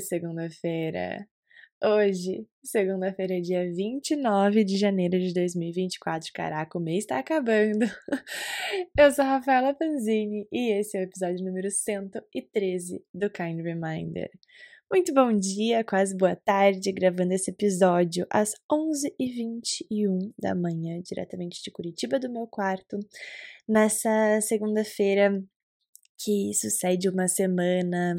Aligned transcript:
segunda-feira! 0.00 1.26
Hoje, 1.82 2.46
segunda-feira, 2.62 3.40
dia 3.40 3.64
29 3.64 4.64
de 4.64 4.76
janeiro 4.76 5.18
de 5.18 5.32
2024. 5.32 6.30
Caraca, 6.34 6.76
o 6.76 6.80
mês 6.80 7.06
tá 7.06 7.18
acabando. 7.18 7.86
Eu 8.98 9.10
sou 9.10 9.24
a 9.24 9.36
Rafaela 9.36 9.72
Panzini 9.72 10.46
e 10.52 10.72
esse 10.72 10.98
é 10.98 11.00
o 11.00 11.04
episódio 11.04 11.42
número 11.42 11.70
113 11.70 13.02
do 13.14 13.30
Kind 13.30 13.62
Reminder. 13.62 14.30
Muito 14.92 15.14
bom 15.14 15.32
dia, 15.32 15.82
quase 15.82 16.14
boa 16.16 16.36
tarde, 16.36 16.92
gravando 16.92 17.32
esse 17.32 17.50
episódio 17.50 18.26
às 18.28 18.52
11h21 18.70 20.32
da 20.38 20.54
manhã, 20.54 21.00
diretamente 21.00 21.62
de 21.62 21.70
Curitiba, 21.70 22.18
do 22.18 22.30
meu 22.30 22.46
quarto, 22.46 22.98
nessa 23.66 24.40
segunda-feira 24.42 25.42
que 26.22 26.52
sucede 26.52 27.08
uma 27.08 27.28
semana 27.28 28.16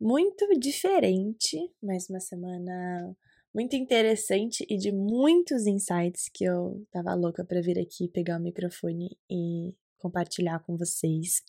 muito 0.00 0.46
diferente, 0.58 1.58
mas 1.82 2.08
uma 2.08 2.20
semana 2.20 3.16
muito 3.54 3.74
interessante 3.74 4.66
e 4.68 4.76
de 4.76 4.92
muitos 4.92 5.66
insights 5.66 6.28
que 6.32 6.44
eu 6.44 6.86
tava 6.90 7.14
louca 7.14 7.44
para 7.44 7.62
vir 7.62 7.78
aqui 7.78 8.08
pegar 8.08 8.38
o 8.38 8.42
microfone 8.42 9.16
e 9.30 9.74
compartilhar 9.98 10.60
com 10.60 10.76
vocês. 10.76 11.42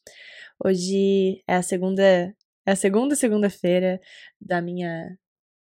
Hoje 0.63 1.43
é 1.47 1.55
a 1.55 1.61
segunda 1.61 2.01
é 2.65 2.71
a 2.71 2.75
segunda 2.75 3.15
segunda-feira 3.15 3.99
da 4.39 4.61
minha 4.61 5.17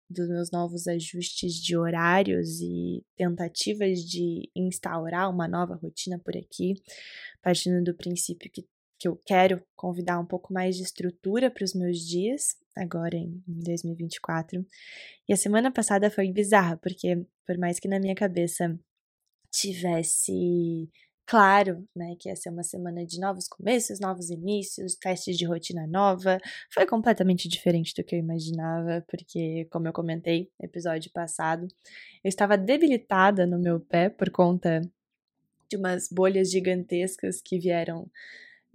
dos 0.09 0.27
meus 0.29 0.51
novos 0.51 0.87
ajustes 0.87 1.53
de 1.55 1.75
horários 1.75 2.59
e 2.61 3.03
tentativas 3.15 3.99
de 3.99 4.49
instaurar 4.55 5.29
uma 5.29 5.47
nova 5.47 5.75
rotina 5.75 6.19
por 6.19 6.37
aqui, 6.37 6.75
partindo 7.41 7.83
do 7.83 7.95
princípio 7.95 8.51
que 8.51 8.65
que 8.97 9.07
eu 9.07 9.21
quero 9.25 9.61
convidar 9.75 10.19
um 10.19 10.25
pouco 10.25 10.53
mais 10.53 10.75
de 10.75 10.83
estrutura 10.83 11.51
para 11.51 11.63
os 11.63 11.73
meus 11.73 11.99
dias, 11.99 12.55
agora 12.75 13.15
em 13.15 13.41
2024. 13.47 14.65
E 15.27 15.33
a 15.33 15.37
semana 15.37 15.71
passada 15.71 16.09
foi 16.09 16.31
bizarra, 16.31 16.77
porque 16.77 17.25
por 17.45 17.57
mais 17.57 17.79
que 17.79 17.87
na 17.87 17.99
minha 17.99 18.15
cabeça 18.15 18.77
tivesse 19.51 20.89
claro, 21.25 21.87
né, 21.95 22.15
que 22.19 22.29
ia 22.29 22.35
ser 22.35 22.49
uma 22.49 22.63
semana 22.63 23.05
de 23.05 23.19
novos 23.19 23.47
começos, 23.47 23.99
novos 23.99 24.29
inícios, 24.29 24.95
testes 24.95 25.37
de 25.37 25.45
rotina 25.45 25.87
nova, 25.87 26.37
foi 26.71 26.85
completamente 26.85 27.47
diferente 27.49 27.93
do 27.95 28.03
que 28.03 28.15
eu 28.15 28.19
imaginava, 28.19 29.03
porque, 29.07 29.65
como 29.71 29.87
eu 29.87 29.93
comentei 29.93 30.51
no 30.59 30.65
episódio 30.65 31.11
passado, 31.11 31.67
eu 32.23 32.29
estava 32.29 32.57
debilitada 32.57 33.47
no 33.47 33.59
meu 33.59 33.79
pé 33.79 34.09
por 34.09 34.29
conta 34.29 34.81
de 35.69 35.77
umas 35.77 36.09
bolhas 36.09 36.51
gigantescas 36.51 37.41
que 37.41 37.57
vieram 37.57 38.09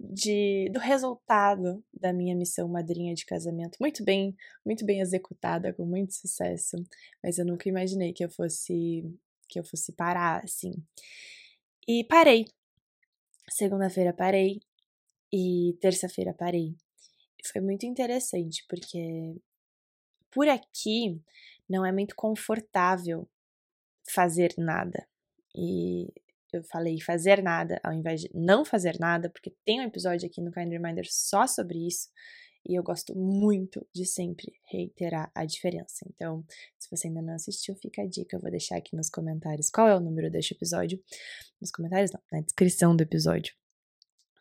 de, 0.09 0.69
do 0.71 0.79
resultado 0.79 1.83
da 1.93 2.11
minha 2.11 2.35
missão 2.35 2.67
madrinha 2.67 3.13
de 3.13 3.25
casamento. 3.25 3.77
Muito 3.79 4.03
bem, 4.03 4.35
muito 4.65 4.85
bem 4.85 4.99
executada, 4.99 5.73
com 5.73 5.85
muito 5.85 6.13
sucesso. 6.13 6.77
Mas 7.23 7.37
eu 7.37 7.45
nunca 7.45 7.69
imaginei 7.69 8.13
que 8.13 8.23
eu 8.23 8.29
fosse 8.29 9.03
que 9.47 9.59
eu 9.59 9.63
fosse 9.65 9.91
parar 9.91 10.43
assim. 10.43 10.73
E 11.87 12.03
parei. 12.05 12.45
Segunda-feira 13.49 14.13
parei 14.13 14.61
e 15.31 15.77
terça-feira 15.81 16.33
parei. 16.33 16.75
Foi 17.51 17.59
muito 17.59 17.85
interessante 17.85 18.63
porque 18.69 19.35
por 20.31 20.47
aqui 20.47 21.21
não 21.69 21.85
é 21.85 21.91
muito 21.91 22.15
confortável 22.15 23.27
fazer 24.09 24.53
nada. 24.57 25.05
E 25.53 26.07
eu 26.53 26.63
falei 26.63 26.99
fazer 27.01 27.41
nada 27.41 27.79
ao 27.83 27.93
invés 27.93 28.21
de 28.21 28.29
não 28.33 28.65
fazer 28.65 28.97
nada, 28.99 29.29
porque 29.29 29.53
tem 29.65 29.79
um 29.79 29.83
episódio 29.83 30.27
aqui 30.27 30.41
no 30.41 30.51
Kind 30.51 30.71
Reminder 30.71 31.05
só 31.09 31.47
sobre 31.47 31.87
isso. 31.87 32.09
E 32.67 32.77
eu 32.77 32.83
gosto 32.83 33.17
muito 33.17 33.85
de 33.93 34.05
sempre 34.05 34.53
reiterar 34.69 35.31
a 35.33 35.45
diferença. 35.45 36.05
Então, 36.07 36.45
se 36.77 36.89
você 36.89 37.07
ainda 37.07 37.21
não 37.21 37.33
assistiu, 37.33 37.75
fica 37.75 38.03
a 38.03 38.07
dica. 38.07 38.35
Eu 38.35 38.39
vou 38.39 38.51
deixar 38.51 38.77
aqui 38.77 38.95
nos 38.95 39.09
comentários 39.09 39.69
qual 39.69 39.87
é 39.87 39.95
o 39.95 39.99
número 39.99 40.29
deste 40.29 40.53
episódio. 40.53 41.01
Nos 41.59 41.71
comentários, 41.71 42.11
não, 42.11 42.21
na 42.31 42.41
descrição 42.41 42.95
do 42.95 43.01
episódio. 43.01 43.55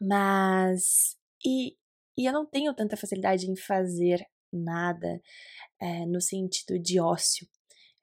Mas. 0.00 1.16
E, 1.44 1.76
e 2.18 2.26
eu 2.26 2.32
não 2.32 2.44
tenho 2.44 2.74
tanta 2.74 2.96
facilidade 2.96 3.50
em 3.50 3.56
fazer 3.56 4.22
nada 4.52 5.20
é, 5.80 6.04
no 6.04 6.20
sentido 6.20 6.78
de 6.78 7.00
ócio. 7.00 7.48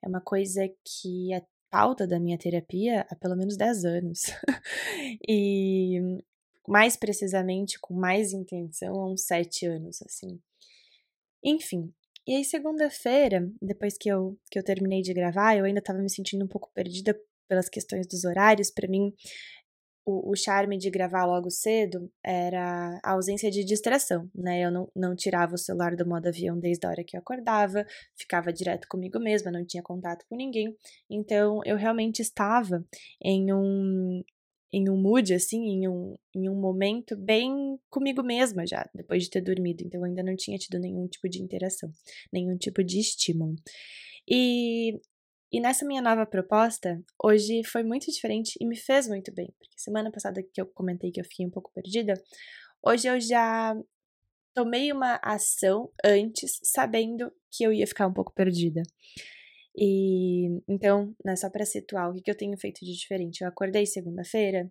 É 0.02 0.08
uma 0.08 0.20
coisa 0.20 0.68
que 0.84 1.32
pauta 1.70 2.06
da 2.06 2.18
minha 2.20 2.38
terapia 2.38 3.06
há 3.10 3.16
pelo 3.16 3.36
menos 3.36 3.56
10 3.56 3.84
anos. 3.84 4.22
e 5.28 6.18
mais 6.66 6.96
precisamente, 6.96 7.78
com 7.80 7.94
mais 7.94 8.32
intenção, 8.32 8.94
há 8.94 9.10
uns 9.10 9.22
7 9.22 9.66
anos, 9.66 10.02
assim. 10.02 10.40
Enfim, 11.42 11.92
e 12.26 12.34
aí 12.36 12.44
segunda-feira, 12.44 13.50
depois 13.60 13.96
que 13.96 14.08
eu, 14.08 14.38
que 14.50 14.58
eu 14.58 14.62
terminei 14.62 15.00
de 15.00 15.14
gravar, 15.14 15.56
eu 15.56 15.64
ainda 15.64 15.78
estava 15.78 15.98
me 15.98 16.10
sentindo 16.10 16.44
um 16.44 16.48
pouco 16.48 16.70
perdida 16.74 17.18
pelas 17.48 17.70
questões 17.70 18.06
dos 18.06 18.24
horários. 18.24 18.70
Para 18.70 18.86
mim, 18.86 19.14
o, 20.08 20.30
o, 20.32 20.34
charme 20.34 20.78
de 20.78 20.88
gravar 20.88 21.26
logo 21.26 21.50
cedo 21.50 22.10
era 22.24 22.98
a 23.04 23.12
ausência 23.12 23.50
de 23.50 23.62
distração, 23.62 24.26
né? 24.34 24.64
Eu 24.64 24.70
não, 24.70 24.90
não 24.96 25.14
tirava 25.14 25.54
o 25.54 25.58
celular 25.58 25.94
do 25.94 26.08
modo 26.08 26.26
avião 26.26 26.58
desde 26.58 26.86
a 26.86 26.90
hora 26.90 27.04
que 27.04 27.14
eu 27.14 27.20
acordava, 27.20 27.84
ficava 28.16 28.50
direto 28.50 28.88
comigo 28.88 29.20
mesma, 29.20 29.50
não 29.50 29.66
tinha 29.66 29.82
contato 29.82 30.24
com 30.26 30.34
ninguém. 30.34 30.74
Então 31.10 31.60
eu 31.66 31.76
realmente 31.76 32.22
estava 32.22 32.82
em 33.22 33.52
um 33.52 34.22
em 34.70 34.90
um 34.90 35.00
mood, 35.00 35.32
assim, 35.32 35.62
em 35.62 35.88
um, 35.88 36.14
em 36.34 36.46
um 36.46 36.54
momento 36.54 37.16
bem 37.16 37.78
comigo 37.88 38.22
mesma 38.22 38.66
já, 38.66 38.86
depois 38.94 39.24
de 39.24 39.30
ter 39.30 39.40
dormido. 39.40 39.82
Então 39.82 40.00
eu 40.00 40.04
ainda 40.04 40.22
não 40.22 40.36
tinha 40.36 40.58
tido 40.58 40.78
nenhum 40.78 41.06
tipo 41.06 41.26
de 41.28 41.42
interação, 41.42 41.90
nenhum 42.32 42.56
tipo 42.56 42.84
de 42.84 43.00
estímulo. 43.00 43.56
E 44.28 45.00
e 45.50 45.60
nessa 45.60 45.86
minha 45.86 46.02
nova 46.02 46.26
proposta, 46.26 47.02
hoje 47.22 47.62
foi 47.64 47.82
muito 47.82 48.10
diferente 48.10 48.56
e 48.60 48.66
me 48.66 48.76
fez 48.76 49.08
muito 49.08 49.32
bem, 49.32 49.52
porque 49.58 49.78
semana 49.78 50.10
passada 50.10 50.42
que 50.42 50.60
eu 50.60 50.66
comentei 50.66 51.10
que 51.10 51.20
eu 51.20 51.24
fiquei 51.24 51.46
um 51.46 51.50
pouco 51.50 51.70
perdida, 51.74 52.14
hoje 52.82 53.08
eu 53.08 53.20
já 53.20 53.74
tomei 54.54 54.92
uma 54.92 55.20
ação 55.22 55.90
antes, 56.04 56.58
sabendo 56.62 57.32
que 57.50 57.64
eu 57.64 57.72
ia 57.72 57.86
ficar 57.86 58.06
um 58.06 58.12
pouco 58.12 58.32
perdida. 58.34 58.82
E 59.76 60.60
então, 60.68 61.14
né, 61.24 61.36
só 61.36 61.48
para 61.48 61.64
situar, 61.64 62.10
o 62.10 62.14
que, 62.14 62.22
que 62.22 62.30
eu 62.30 62.36
tenho 62.36 62.58
feito 62.58 62.84
de 62.84 62.92
diferente? 62.92 63.42
Eu 63.42 63.48
acordei 63.48 63.86
segunda-feira, 63.86 64.70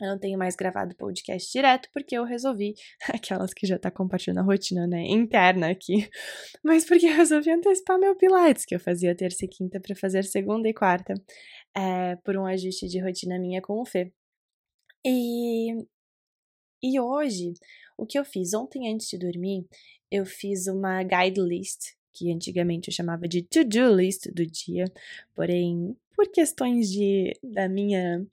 eu 0.00 0.08
não 0.08 0.18
tenho 0.18 0.38
mais 0.38 0.56
gravado 0.56 0.96
podcast 0.96 1.50
direto 1.50 1.88
porque 1.92 2.16
eu 2.16 2.24
resolvi, 2.24 2.74
aquelas 3.12 3.52
que 3.52 3.66
já 3.66 3.78
tá 3.78 3.90
compartilhando 3.90 4.38
a 4.40 4.42
rotina, 4.42 4.86
né, 4.86 5.04
interna 5.06 5.70
aqui, 5.70 6.08
mas 6.64 6.84
porque 6.84 7.06
eu 7.06 7.14
resolvi 7.14 7.50
antecipar 7.50 7.98
meu 7.98 8.16
Pilates, 8.16 8.64
que 8.64 8.74
eu 8.74 8.80
fazia 8.80 9.14
terça 9.14 9.44
e 9.44 9.48
quinta 9.48 9.80
para 9.80 9.94
fazer 9.94 10.24
segunda 10.24 10.68
e 10.68 10.74
quarta, 10.74 11.14
é, 11.74 12.16
por 12.16 12.36
um 12.36 12.46
ajuste 12.46 12.88
de 12.88 13.00
rotina 13.00 13.38
minha 13.38 13.60
com 13.60 13.80
o 13.80 13.84
Fê. 13.84 14.12
E, 15.04 15.72
e 16.82 17.00
hoje, 17.00 17.54
o 17.96 18.06
que 18.06 18.18
eu 18.18 18.24
fiz? 18.24 18.54
Ontem, 18.54 18.92
antes 18.92 19.08
de 19.08 19.18
dormir, 19.18 19.66
eu 20.10 20.24
fiz 20.24 20.66
uma 20.66 21.02
guide 21.02 21.40
list, 21.40 21.94
que 22.12 22.32
antigamente 22.32 22.88
eu 22.88 22.94
chamava 22.94 23.26
de 23.26 23.42
to-do 23.42 23.94
list 23.94 24.28
do 24.32 24.46
dia, 24.46 24.84
porém, 25.34 25.96
por 26.14 26.30
questões 26.30 26.90
de, 26.90 27.32
da 27.42 27.68
minha 27.68 28.24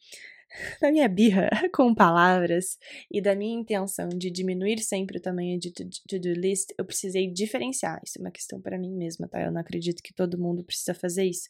da 0.81 0.91
minha 0.91 1.07
birra 1.07 1.49
com 1.73 1.93
palavras 1.93 2.77
e 3.11 3.21
da 3.21 3.35
minha 3.35 3.59
intenção 3.59 4.09
de 4.09 4.29
diminuir 4.29 4.79
sempre 4.79 5.17
o 5.17 5.21
tamanho 5.21 5.59
de 5.59 5.71
to-do 5.71 6.33
list, 6.33 6.71
eu 6.77 6.85
precisei 6.85 7.31
diferenciar. 7.31 8.01
Isso 8.05 8.17
é 8.17 8.21
uma 8.21 8.31
questão 8.31 8.61
para 8.61 8.77
mim 8.77 8.95
mesma, 8.95 9.27
tá? 9.27 9.41
Eu 9.41 9.51
não 9.51 9.61
acredito 9.61 10.01
que 10.03 10.13
todo 10.13 10.39
mundo 10.39 10.63
precisa 10.63 10.93
fazer 10.93 11.25
isso. 11.25 11.47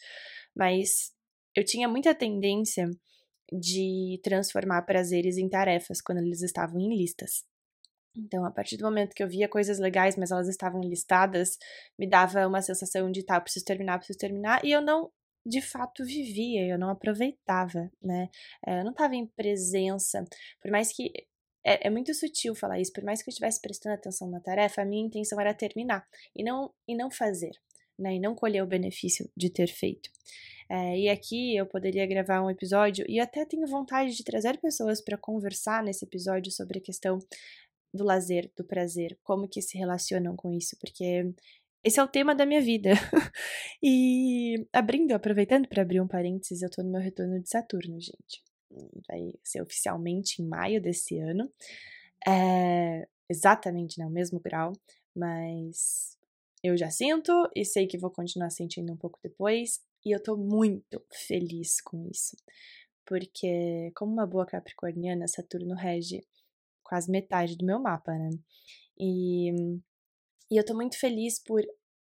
Mas 0.55 1.11
eu 1.55 1.63
tinha 1.63 1.87
muita 1.87 2.13
tendência 2.13 2.89
de 3.51 4.19
transformar 4.23 4.83
prazeres 4.83 5.37
em 5.37 5.49
tarefas 5.49 6.01
quando 6.01 6.19
eles 6.19 6.41
estavam 6.41 6.79
em 6.79 6.95
listas. 6.95 7.43
Então, 8.15 8.43
a 8.45 8.51
partir 8.51 8.77
do 8.77 8.83
momento 8.83 9.13
que 9.13 9.23
eu 9.23 9.29
via 9.29 9.47
coisas 9.47 9.79
legais, 9.79 10.15
mas 10.17 10.31
elas 10.31 10.47
estavam 10.47 10.81
listadas, 10.81 11.57
me 11.97 12.07
dava 12.07 12.45
uma 12.47 12.61
sensação 12.61 13.11
de, 13.11 13.23
tá, 13.23 13.39
preciso 13.39 13.65
terminar, 13.65 13.97
preciso 13.97 14.19
terminar, 14.19 14.63
e 14.63 14.71
eu 14.71 14.81
não 14.81 15.09
de 15.45 15.61
fato 15.61 16.05
vivia, 16.05 16.67
eu 16.67 16.77
não 16.77 16.89
aproveitava, 16.89 17.91
né? 18.01 18.29
Eh, 18.65 18.79
eu 18.79 18.83
não 18.83 18.91
estava 18.91 19.15
em 19.15 19.25
presença, 19.25 20.25
por 20.61 20.71
mais 20.71 20.91
que 20.93 21.11
é, 21.63 21.87
é, 21.87 21.89
muito 21.89 22.13
sutil 22.13 22.55
falar 22.55 22.79
isso, 22.79 22.93
por 22.93 23.03
mais 23.03 23.21
que 23.21 23.29
eu 23.29 23.31
estivesse 23.31 23.61
prestando 23.61 23.95
atenção 23.95 24.29
na 24.29 24.39
tarefa, 24.39 24.81
a 24.81 24.85
minha 24.85 25.05
intenção 25.05 25.39
era 25.39 25.53
terminar 25.53 26.07
e 26.35 26.43
não 26.43 26.71
e 26.87 26.95
não 26.95 27.11
fazer, 27.11 27.51
né? 27.97 28.15
E 28.15 28.19
não 28.19 28.35
colher 28.35 28.63
o 28.63 28.67
benefício 28.67 29.29
de 29.35 29.49
ter 29.49 29.67
feito. 29.67 30.09
É, 30.69 30.97
e 30.99 31.09
aqui 31.09 31.55
eu 31.55 31.65
poderia 31.65 32.05
gravar 32.05 32.41
um 32.43 32.49
episódio 32.49 33.05
e 33.09 33.19
até 33.19 33.43
tenho 33.45 33.67
vontade 33.67 34.15
de 34.15 34.23
trazer 34.23 34.59
pessoas 34.59 35.01
para 35.01 35.17
conversar 35.17 35.83
nesse 35.83 36.05
episódio 36.05 36.51
sobre 36.51 36.79
a 36.79 36.81
questão 36.81 37.19
do 37.93 38.03
lazer, 38.03 38.51
do 38.55 38.63
prazer, 38.63 39.17
como 39.23 39.47
que 39.47 39.61
se 39.61 39.77
relacionam 39.77 40.35
com 40.35 40.53
isso, 40.53 40.77
porque 40.79 41.33
esse 41.83 41.99
é 41.99 42.03
o 42.03 42.07
tema 42.07 42.35
da 42.35 42.45
minha 42.45 42.61
vida. 42.61 42.91
e 43.81 44.67
abrindo, 44.73 45.13
aproveitando 45.13 45.67
para 45.67 45.81
abrir 45.81 46.01
um 46.01 46.07
parênteses, 46.07 46.61
eu 46.61 46.69
tô 46.69 46.83
no 46.83 46.91
meu 46.91 47.01
retorno 47.01 47.39
de 47.39 47.49
Saturno, 47.49 47.99
gente. 47.99 48.43
Vai 49.07 49.33
ser 49.43 49.61
oficialmente 49.61 50.41
em 50.41 50.47
maio 50.47 50.81
desse 50.81 51.17
ano. 51.17 51.51
É, 52.27 53.07
exatamente, 53.29 53.99
né? 53.99 54.05
O 54.05 54.09
mesmo 54.09 54.39
grau, 54.39 54.73
mas 55.15 56.17
eu 56.63 56.75
já 56.77 56.89
sinto 56.89 57.31
e 57.55 57.63
sei 57.63 57.87
que 57.87 57.97
vou 57.97 58.11
continuar 58.11 58.49
sentindo 58.49 58.91
um 58.91 58.97
pouco 58.97 59.19
depois, 59.23 59.81
e 60.05 60.11
eu 60.11 60.21
tô 60.21 60.35
muito 60.37 61.03
feliz 61.11 61.81
com 61.81 62.07
isso. 62.09 62.35
Porque, 63.05 63.91
como 63.95 64.13
uma 64.13 64.27
boa 64.27 64.45
capricorniana, 64.45 65.27
Saturno 65.27 65.73
rege 65.75 66.21
quase 66.83 67.09
metade 67.09 67.55
do 67.57 67.65
meu 67.65 67.79
mapa, 67.79 68.13
né? 68.13 68.29
E, 68.99 69.51
e 70.49 70.57
eu 70.57 70.65
tô 70.65 70.73
muito 70.75 70.99
feliz 70.99 71.41
por 71.41 71.61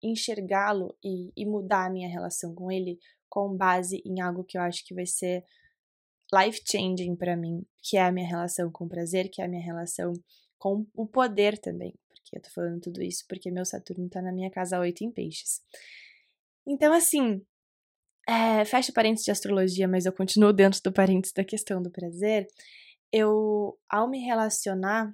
enxergá-lo 0.02 0.96
e, 1.04 1.32
e 1.36 1.44
mudar 1.44 1.86
a 1.86 1.90
minha 1.90 2.08
relação 2.08 2.54
com 2.54 2.70
ele 2.70 2.98
com 3.28 3.56
base 3.56 4.02
em 4.04 4.20
algo 4.20 4.44
que 4.44 4.58
eu 4.58 4.62
acho 4.62 4.84
que 4.84 4.94
vai 4.94 5.06
ser 5.06 5.44
life 6.32 6.60
changing 6.68 7.16
para 7.16 7.36
mim, 7.36 7.64
que 7.82 7.96
é 7.96 8.02
a 8.02 8.12
minha 8.12 8.26
relação 8.26 8.70
com 8.70 8.84
o 8.84 8.88
prazer, 8.88 9.28
que 9.30 9.42
é 9.42 9.44
a 9.44 9.48
minha 9.48 9.62
relação 9.62 10.12
com 10.58 10.86
o 10.94 11.06
poder 11.06 11.58
também. 11.58 11.94
Porque 12.08 12.36
eu 12.36 12.42
tô 12.42 12.50
falando 12.50 12.80
tudo 12.80 13.02
isso 13.02 13.24
porque 13.28 13.50
meu 13.50 13.64
Saturno 13.64 14.08
tá 14.08 14.22
na 14.22 14.32
minha 14.32 14.50
casa 14.50 14.78
8 14.78 15.04
em 15.04 15.12
peixes. 15.12 15.60
Então, 16.66 16.92
assim, 16.92 17.44
é, 18.28 18.64
fecha 18.64 18.92
parênteses 18.92 19.24
de 19.24 19.30
astrologia, 19.30 19.88
mas 19.88 20.06
eu 20.06 20.12
continuo 20.12 20.52
dentro 20.52 20.80
do 20.82 20.92
parênteses 20.92 21.34
da 21.34 21.44
questão 21.44 21.82
do 21.82 21.90
prazer. 21.90 22.46
Eu, 23.12 23.78
ao 23.88 24.08
me 24.08 24.20
relacionar 24.20 25.12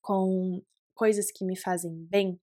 com 0.00 0.62
coisas 0.94 1.30
que 1.30 1.44
me 1.44 1.56
fazem 1.56 1.92
bem, 2.08 2.40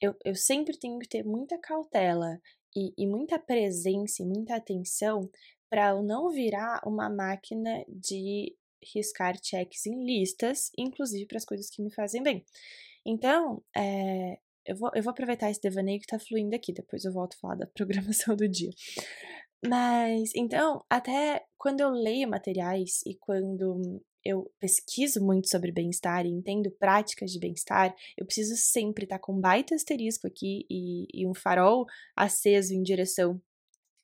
eu, 0.00 0.14
eu 0.24 0.34
sempre 0.34 0.78
tenho 0.78 0.98
que 0.98 1.08
ter 1.08 1.24
muita 1.24 1.58
cautela 1.58 2.40
e, 2.76 2.92
e 2.96 3.06
muita 3.06 3.38
presença 3.38 4.22
e 4.22 4.26
muita 4.26 4.56
atenção 4.56 5.28
para 5.68 5.90
eu 5.90 6.02
não 6.02 6.30
virar 6.30 6.80
uma 6.86 7.10
máquina 7.10 7.84
de 7.88 8.56
riscar 8.94 9.36
checks 9.42 9.86
em 9.86 10.04
listas, 10.04 10.70
inclusive 10.78 11.26
para 11.26 11.38
as 11.38 11.44
coisas 11.44 11.68
que 11.68 11.82
me 11.82 11.92
fazem 11.92 12.22
bem. 12.22 12.44
Então, 13.04 13.62
é, 13.76 14.38
eu, 14.64 14.76
vou, 14.76 14.90
eu 14.94 15.02
vou 15.02 15.10
aproveitar 15.10 15.50
esse 15.50 15.60
devaneio 15.60 15.98
que 15.98 16.06
está 16.06 16.18
fluindo 16.18 16.54
aqui, 16.54 16.72
depois 16.72 17.04
eu 17.04 17.12
volto 17.12 17.34
a 17.34 17.38
falar 17.38 17.54
da 17.56 17.66
programação 17.74 18.36
do 18.36 18.48
dia. 18.48 18.70
Mas, 19.66 20.30
então, 20.36 20.84
até 20.88 21.44
quando 21.56 21.80
eu 21.80 21.90
leio 21.90 22.28
materiais 22.28 23.00
e 23.04 23.16
quando 23.16 24.00
eu 24.24 24.50
pesquiso 24.60 25.24
muito 25.24 25.48
sobre 25.48 25.72
bem-estar 25.72 26.26
e 26.26 26.30
entendo 26.30 26.70
práticas 26.70 27.30
de 27.30 27.38
bem-estar, 27.38 27.94
eu 28.16 28.26
preciso 28.26 28.56
sempre 28.56 29.04
estar 29.04 29.18
tá 29.18 29.22
com 29.22 29.34
um 29.34 29.40
baita 29.40 29.74
asterisco 29.74 30.26
aqui 30.26 30.66
e, 30.70 31.06
e 31.12 31.26
um 31.26 31.34
farol 31.34 31.86
aceso 32.16 32.74
em 32.74 32.82
direção 32.82 33.40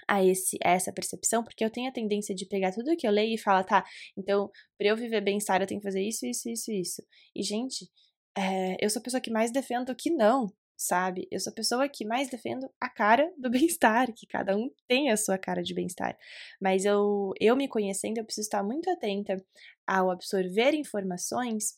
a, 0.08 0.24
esse, 0.24 0.58
a 0.62 0.70
essa 0.70 0.92
percepção, 0.92 1.42
porque 1.42 1.64
eu 1.64 1.70
tenho 1.70 1.88
a 1.88 1.92
tendência 1.92 2.34
de 2.34 2.46
pegar 2.46 2.72
tudo 2.72 2.96
que 2.96 3.06
eu 3.06 3.10
leio 3.10 3.34
e 3.34 3.38
falar, 3.38 3.64
tá, 3.64 3.84
então, 4.16 4.50
para 4.78 4.88
eu 4.88 4.96
viver 4.96 5.20
bem-estar, 5.20 5.60
eu 5.60 5.66
tenho 5.66 5.80
que 5.80 5.86
fazer 5.86 6.02
isso, 6.02 6.26
isso, 6.26 6.48
isso, 6.48 6.72
isso. 6.72 7.02
E, 7.34 7.42
gente, 7.42 7.88
é, 8.36 8.76
eu 8.84 8.90
sou 8.90 9.00
a 9.00 9.02
pessoa 9.02 9.20
que 9.20 9.30
mais 9.30 9.50
defendo 9.52 9.94
que 9.94 10.10
não, 10.10 10.52
sabe? 10.76 11.26
Eu 11.30 11.40
sou 11.40 11.50
a 11.50 11.54
pessoa 11.54 11.88
que 11.88 12.04
mais 12.04 12.28
defendo 12.28 12.68
a 12.80 12.88
cara 12.88 13.32
do 13.38 13.48
bem-estar, 13.50 14.12
que 14.12 14.26
cada 14.26 14.56
um 14.56 14.70
tem 14.88 15.10
a 15.10 15.16
sua 15.16 15.38
cara 15.38 15.62
de 15.62 15.74
bem-estar. 15.74 16.16
Mas 16.60 16.84
eu, 16.84 17.32
eu 17.40 17.56
me 17.56 17.68
conhecendo, 17.68 18.18
eu 18.18 18.24
preciso 18.24 18.46
estar 18.46 18.62
muito 18.62 18.90
atenta 18.90 19.42
ao 19.86 20.10
absorver 20.10 20.74
informações 20.74 21.74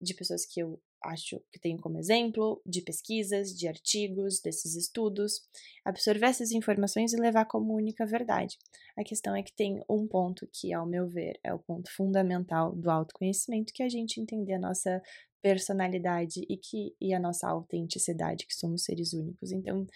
de 0.00 0.14
pessoas 0.14 0.44
que 0.44 0.60
eu 0.60 0.80
acho 1.04 1.40
que 1.50 1.58
tenho 1.58 1.78
como 1.78 1.98
exemplo, 1.98 2.60
de 2.64 2.80
pesquisas, 2.80 3.56
de 3.56 3.66
artigos, 3.66 4.40
desses 4.40 4.74
estudos, 4.74 5.42
absorver 5.84 6.26
essas 6.26 6.52
informações 6.52 7.12
e 7.12 7.16
levar 7.16 7.44
como 7.46 7.74
única 7.74 8.06
verdade. 8.06 8.58
A 8.96 9.02
questão 9.02 9.34
é 9.34 9.42
que 9.42 9.52
tem 9.52 9.82
um 9.88 10.06
ponto 10.06 10.48
que, 10.52 10.72
ao 10.72 10.86
meu 10.86 11.08
ver, 11.08 11.38
é 11.42 11.52
o 11.52 11.58
ponto 11.58 11.90
fundamental 11.90 12.74
do 12.74 12.90
autoconhecimento, 12.90 13.72
que 13.72 13.82
é 13.82 13.86
a 13.86 13.90
gente 13.90 14.20
entender 14.20 14.54
a 14.54 14.58
nossa 14.58 15.02
personalidade 15.42 16.46
e 16.48 16.56
que 16.56 16.94
e 17.00 17.12
a 17.12 17.20
nossa 17.20 17.48
autenticidade, 17.48 18.46
que 18.46 18.54
somos 18.54 18.84
seres 18.84 19.12
únicos. 19.12 19.52
Então, 19.52 19.86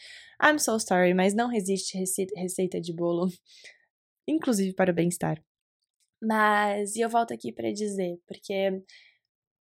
I'm 0.43 0.59
so 0.59 0.79
sorry, 0.79 1.15
mas 1.15 1.35
não 1.35 1.49
resiste 1.49 1.97
receita 1.97 2.81
de 2.81 2.93
bolo, 2.93 3.29
inclusive 4.29 4.75
para 4.75 4.91
o 4.91 4.95
bem-estar. 4.95 5.43
Mas 6.21 6.97
e 6.97 7.01
eu 7.01 7.09
volto 7.09 7.33
aqui 7.33 7.53
para 7.53 7.73
dizer, 7.73 8.19
porque 8.27 8.83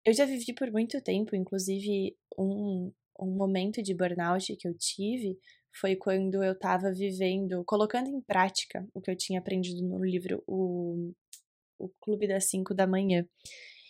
eu 0.06 0.13
já 0.13 0.25
vivi 0.25 0.53
por 0.53 0.71
muito 0.71 1.01
tempo, 1.01 1.35
inclusive 1.35 2.15
um, 2.38 2.91
um 3.19 3.36
momento 3.36 3.81
de 3.81 3.94
burnout 3.94 4.56
que 4.56 4.68
eu 4.68 4.74
tive 4.77 5.38
foi 5.74 5.95
quando 5.95 6.44
eu 6.44 6.53
estava 6.53 6.94
vivendo, 6.94 7.63
colocando 7.65 8.07
em 8.07 8.21
prática 8.21 8.88
o 8.94 9.01
que 9.01 9.09
eu 9.09 9.18
tinha 9.18 9.39
aprendido 9.39 9.81
no 9.81 10.03
livro 10.03 10.44
O, 10.47 11.12
o 11.79 11.89
Clube 12.00 12.27
das 12.27 12.45
5 12.50 12.74
da 12.74 12.86
Manhã. 12.86 13.27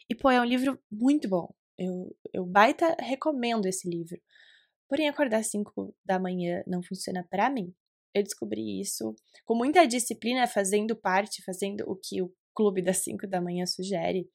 E, 0.09 0.15
pô, 0.15 0.29
é 0.29 0.39
um 0.39 0.45
livro 0.45 0.79
muito 0.91 1.27
bom. 1.27 1.53
Eu, 1.77 2.15
eu 2.33 2.45
baita 2.45 2.95
recomendo 2.99 3.65
esse 3.65 3.89
livro. 3.89 4.19
Porém, 4.87 5.07
acordar 5.07 5.39
às 5.39 5.47
5 5.47 5.95
da 6.05 6.19
manhã 6.19 6.63
não 6.67 6.83
funciona 6.83 7.25
para 7.29 7.49
mim. 7.49 7.73
Eu 8.13 8.21
descobri 8.21 8.79
isso 8.79 9.15
com 9.43 9.55
muita 9.55 9.87
disciplina, 9.87 10.45
fazendo 10.45 10.95
parte, 10.95 11.43
fazendo 11.43 11.83
o 11.89 11.95
que 11.95 12.21
o 12.21 12.31
clube 12.53 12.81
das 12.81 12.97
5 12.97 13.25
da 13.25 13.41
manhã 13.41 13.65
sugere. 13.65 14.29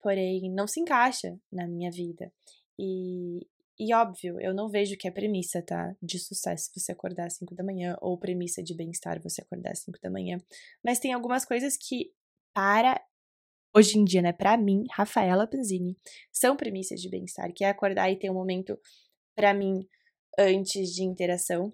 Porém, 0.00 0.50
não 0.52 0.66
se 0.66 0.80
encaixa 0.80 1.38
na 1.52 1.68
minha 1.68 1.90
vida. 1.90 2.32
E, 2.76 3.46
e 3.78 3.94
óbvio, 3.94 4.40
eu 4.40 4.52
não 4.52 4.68
vejo 4.68 4.96
que 4.96 5.06
é 5.06 5.10
premissa, 5.10 5.62
tá? 5.62 5.94
De 6.02 6.18
sucesso 6.18 6.70
você 6.74 6.90
acordar 6.90 7.26
às 7.26 7.36
5 7.36 7.54
da 7.54 7.62
manhã, 7.62 7.96
ou 8.00 8.18
premissa 8.18 8.62
de 8.62 8.74
bem-estar 8.74 9.22
você 9.22 9.40
acordar 9.40 9.70
às 9.70 9.80
5 9.80 10.00
da 10.02 10.10
manhã. 10.10 10.38
Mas 10.84 10.98
tem 10.98 11.12
algumas 11.12 11.44
coisas 11.44 11.76
que, 11.76 12.12
para 12.52 13.00
hoje 13.74 13.98
em 13.98 14.04
dia, 14.04 14.22
né, 14.22 14.32
para 14.32 14.56
mim, 14.56 14.84
Rafaela 14.90 15.46
Panzini, 15.46 15.96
são 16.30 16.56
premissas 16.56 17.00
de 17.00 17.08
bem-estar, 17.08 17.52
que 17.52 17.64
é 17.64 17.68
acordar 17.68 18.10
e 18.10 18.16
ter 18.16 18.30
um 18.30 18.34
momento 18.34 18.78
para 19.34 19.54
mim 19.54 19.86
antes 20.38 20.94
de 20.94 21.02
interação, 21.02 21.72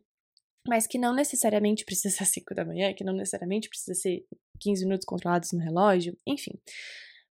mas 0.67 0.87
que 0.87 0.99
não 0.99 1.15
necessariamente 1.15 1.85
precisa 1.85 2.15
ser 2.15 2.23
às 2.23 2.29
5 2.31 2.55
da 2.55 2.65
manhã, 2.65 2.93
que 2.93 3.05
não 3.05 3.15
necessariamente 3.15 3.69
precisa 3.69 3.95
ser 3.95 4.25
15 4.61 4.85
minutos 4.85 5.07
controlados 5.07 5.53
no 5.53 5.61
relógio, 5.61 6.17
enfim. 6.27 6.53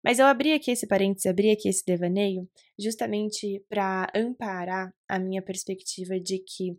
Mas 0.03 0.19
eu 0.19 0.27
abri 0.27 0.53
aqui 0.53 0.71
esse 0.71 0.87
parênteses, 0.87 1.27
abri 1.27 1.51
aqui 1.51 1.69
esse 1.69 1.85
devaneio, 1.85 2.49
justamente 2.79 3.63
para 3.69 4.11
amparar 4.15 4.95
a 5.09 5.19
minha 5.19 5.43
perspectiva 5.43 6.19
de 6.21 6.39
que, 6.39 6.79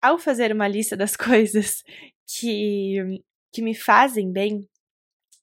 ao 0.00 0.18
fazer 0.18 0.52
uma 0.52 0.66
lista 0.66 0.96
das 0.96 1.14
coisas 1.16 1.82
que, 2.26 3.22
que 3.52 3.62
me 3.62 3.74
fazem 3.74 4.32
bem, 4.32 4.68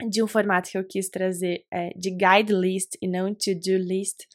de 0.08 0.24
um 0.24 0.28
formato 0.28 0.70
que 0.70 0.78
eu 0.78 0.86
quis 0.86 1.10
trazer 1.10 1.66
é, 1.72 1.90
de 1.90 2.12
guide 2.12 2.54
list 2.54 2.96
e 3.02 3.08
não 3.08 3.34
to-do 3.34 3.78
list, 3.78 4.26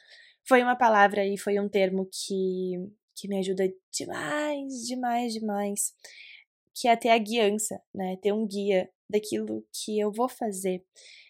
foi 0.46 0.62
uma 0.62 0.76
palavra 0.76 1.24
e 1.26 1.38
foi 1.38 1.58
um 1.58 1.68
termo 1.68 2.06
que, 2.12 2.74
que 3.16 3.28
me 3.28 3.38
ajuda 3.38 3.72
demais, 3.92 4.86
demais, 4.86 5.32
demais, 5.32 5.94
que 6.74 6.88
é 6.88 6.96
ter 6.96 7.10
a 7.10 7.18
guiança, 7.18 7.80
né? 7.94 8.16
Ter 8.20 8.32
um 8.32 8.46
guia 8.46 8.90
daquilo 9.08 9.64
que 9.72 9.98
eu 9.98 10.12
vou 10.12 10.28
fazer, 10.28 10.84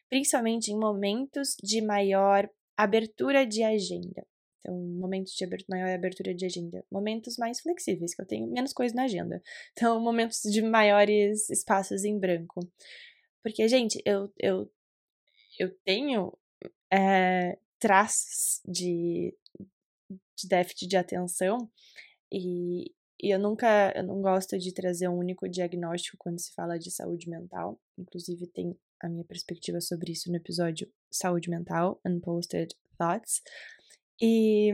principalmente 0.08 0.72
em 0.72 0.78
momentos 0.78 1.54
de 1.62 1.80
maior 1.80 2.48
abertura 2.76 3.46
de 3.46 3.62
agenda. 3.62 4.26
Então, 4.60 4.76
momentos 4.76 5.34
de 5.34 5.44
abertura, 5.44 5.78
maior 5.78 5.94
abertura 5.94 6.34
de 6.34 6.46
agenda. 6.46 6.84
Momentos 6.90 7.36
mais 7.36 7.60
flexíveis, 7.60 8.14
que 8.14 8.22
eu 8.22 8.26
tenho 8.26 8.50
menos 8.50 8.72
coisa 8.72 8.94
na 8.94 9.04
agenda. 9.04 9.42
Então, 9.72 10.00
momentos 10.00 10.40
de 10.42 10.62
maiores 10.62 11.50
espaços 11.50 12.02
em 12.02 12.18
branco. 12.18 12.60
Porque, 13.44 13.68
gente, 13.68 14.02
eu, 14.06 14.32
eu, 14.38 14.72
eu 15.58 15.70
tenho 15.84 16.32
é, 16.90 17.58
traços 17.78 18.62
de, 18.64 19.36
de 20.34 20.48
déficit 20.48 20.88
de 20.88 20.96
atenção 20.96 21.70
e, 22.32 22.90
e 23.22 23.34
eu 23.34 23.38
nunca, 23.38 23.92
eu 23.94 24.02
não 24.02 24.22
gosto 24.22 24.58
de 24.58 24.72
trazer 24.72 25.08
um 25.08 25.18
único 25.18 25.46
diagnóstico 25.46 26.16
quando 26.18 26.40
se 26.40 26.54
fala 26.54 26.78
de 26.78 26.90
saúde 26.90 27.28
mental. 27.28 27.78
Inclusive, 27.98 28.46
tem 28.46 28.74
a 29.02 29.10
minha 29.10 29.24
perspectiva 29.24 29.78
sobre 29.78 30.12
isso 30.12 30.30
no 30.30 30.36
episódio 30.36 30.90
Saúde 31.10 31.50
Mental, 31.50 32.00
Unposted 32.02 32.74
Thoughts. 32.96 33.42
E 34.18 34.72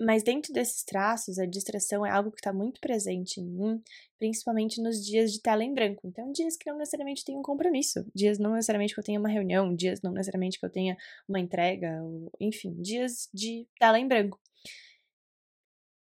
mas 0.00 0.22
dentro 0.22 0.52
desses 0.52 0.82
traços, 0.82 1.38
a 1.38 1.44
distração 1.44 2.06
é 2.06 2.10
algo 2.10 2.30
que 2.30 2.40
está 2.40 2.52
muito 2.52 2.80
presente 2.80 3.40
em 3.40 3.44
mim, 3.44 3.82
principalmente 4.18 4.80
nos 4.80 5.04
dias 5.04 5.32
de 5.32 5.40
tela 5.40 5.62
em 5.62 5.74
branco. 5.74 6.06
Então, 6.06 6.32
dias 6.32 6.56
que 6.56 6.70
não 6.70 6.78
necessariamente 6.78 7.24
tenho 7.24 7.38
um 7.38 7.42
compromisso, 7.42 8.04
dias 8.14 8.38
não 8.38 8.54
necessariamente 8.54 8.94
que 8.94 9.00
eu 9.00 9.04
tenha 9.04 9.20
uma 9.20 9.28
reunião, 9.28 9.74
dias 9.74 10.00
não 10.02 10.12
necessariamente 10.12 10.58
que 10.58 10.64
eu 10.64 10.70
tenha 10.70 10.96
uma 11.28 11.38
entrega, 11.38 12.02
ou, 12.02 12.30
enfim, 12.40 12.74
dias 12.80 13.28
de 13.34 13.66
tela 13.78 13.98
em 13.98 14.08
branco. 14.08 14.40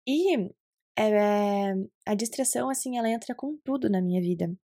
E 0.05 0.49
é, 0.97 1.73
a 2.05 2.15
distração, 2.15 2.69
assim, 2.69 2.97
ela 2.97 3.09
entra 3.09 3.35
com 3.35 3.57
tudo 3.57 3.89
na 3.89 4.01
minha 4.01 4.21
vida. 4.21 4.55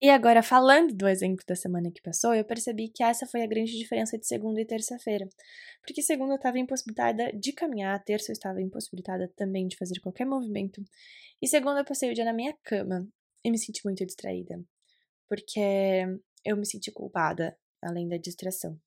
E 0.00 0.08
agora, 0.10 0.44
falando 0.44 0.94
do 0.94 1.08
exemplo 1.08 1.44
da 1.46 1.56
semana 1.56 1.90
que 1.90 2.00
passou, 2.00 2.32
eu 2.32 2.44
percebi 2.44 2.88
que 2.88 3.02
essa 3.02 3.26
foi 3.26 3.42
a 3.42 3.46
grande 3.46 3.76
diferença 3.76 4.16
de 4.16 4.26
segunda 4.26 4.60
e 4.60 4.64
terça-feira. 4.64 5.28
Porque 5.82 6.02
segunda 6.02 6.34
eu 6.34 6.36
estava 6.36 6.56
impossibilitada 6.58 7.32
de 7.32 7.52
caminhar, 7.52 8.02
terça 8.04 8.30
eu 8.30 8.34
estava 8.34 8.62
impossibilitada 8.62 9.28
também 9.36 9.66
de 9.66 9.76
fazer 9.76 9.98
qualquer 10.00 10.24
movimento. 10.24 10.80
E 11.42 11.48
segunda 11.48 11.80
eu 11.80 11.84
passei 11.84 12.10
o 12.10 12.14
dia 12.14 12.24
na 12.24 12.32
minha 12.32 12.56
cama 12.62 13.08
e 13.44 13.50
me 13.50 13.58
senti 13.58 13.84
muito 13.84 14.06
distraída. 14.06 14.62
Porque 15.28 15.60
eu 16.44 16.56
me 16.56 16.64
senti 16.64 16.92
culpada, 16.92 17.56
além 17.82 18.08
da 18.08 18.16
distração. 18.18 18.80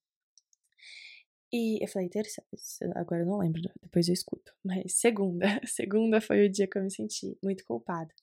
E 1.54 1.84
eu 1.84 1.88
falei, 1.90 2.08
terça, 2.08 2.42
agora 2.96 3.24
eu 3.24 3.26
não 3.26 3.40
lembro, 3.40 3.62
depois 3.84 4.08
eu 4.08 4.14
escuto. 4.14 4.54
Mas 4.64 4.94
segunda, 4.94 5.46
segunda 5.68 6.22
foi 6.22 6.46
o 6.46 6.50
dia 6.50 6.68
que 6.68 6.78
eu 6.78 6.84
me 6.84 6.90
senti 6.90 7.38
muito 7.44 7.66
culpada. 7.66 8.14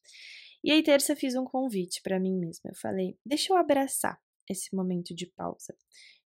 E 0.62 0.73
aí, 0.73 0.83
terça, 0.83 1.15
fiz 1.15 1.35
um 1.35 1.45
convite 1.45 2.00
para 2.03 2.19
mim 2.19 2.37
mesma. 2.37 2.71
Eu 2.71 2.77
falei, 2.77 3.17
deixa 3.25 3.53
eu 3.53 3.57
abraçar 3.57 4.21
esse 4.49 4.75
momento 4.75 5.15
de 5.15 5.27
pausa 5.27 5.75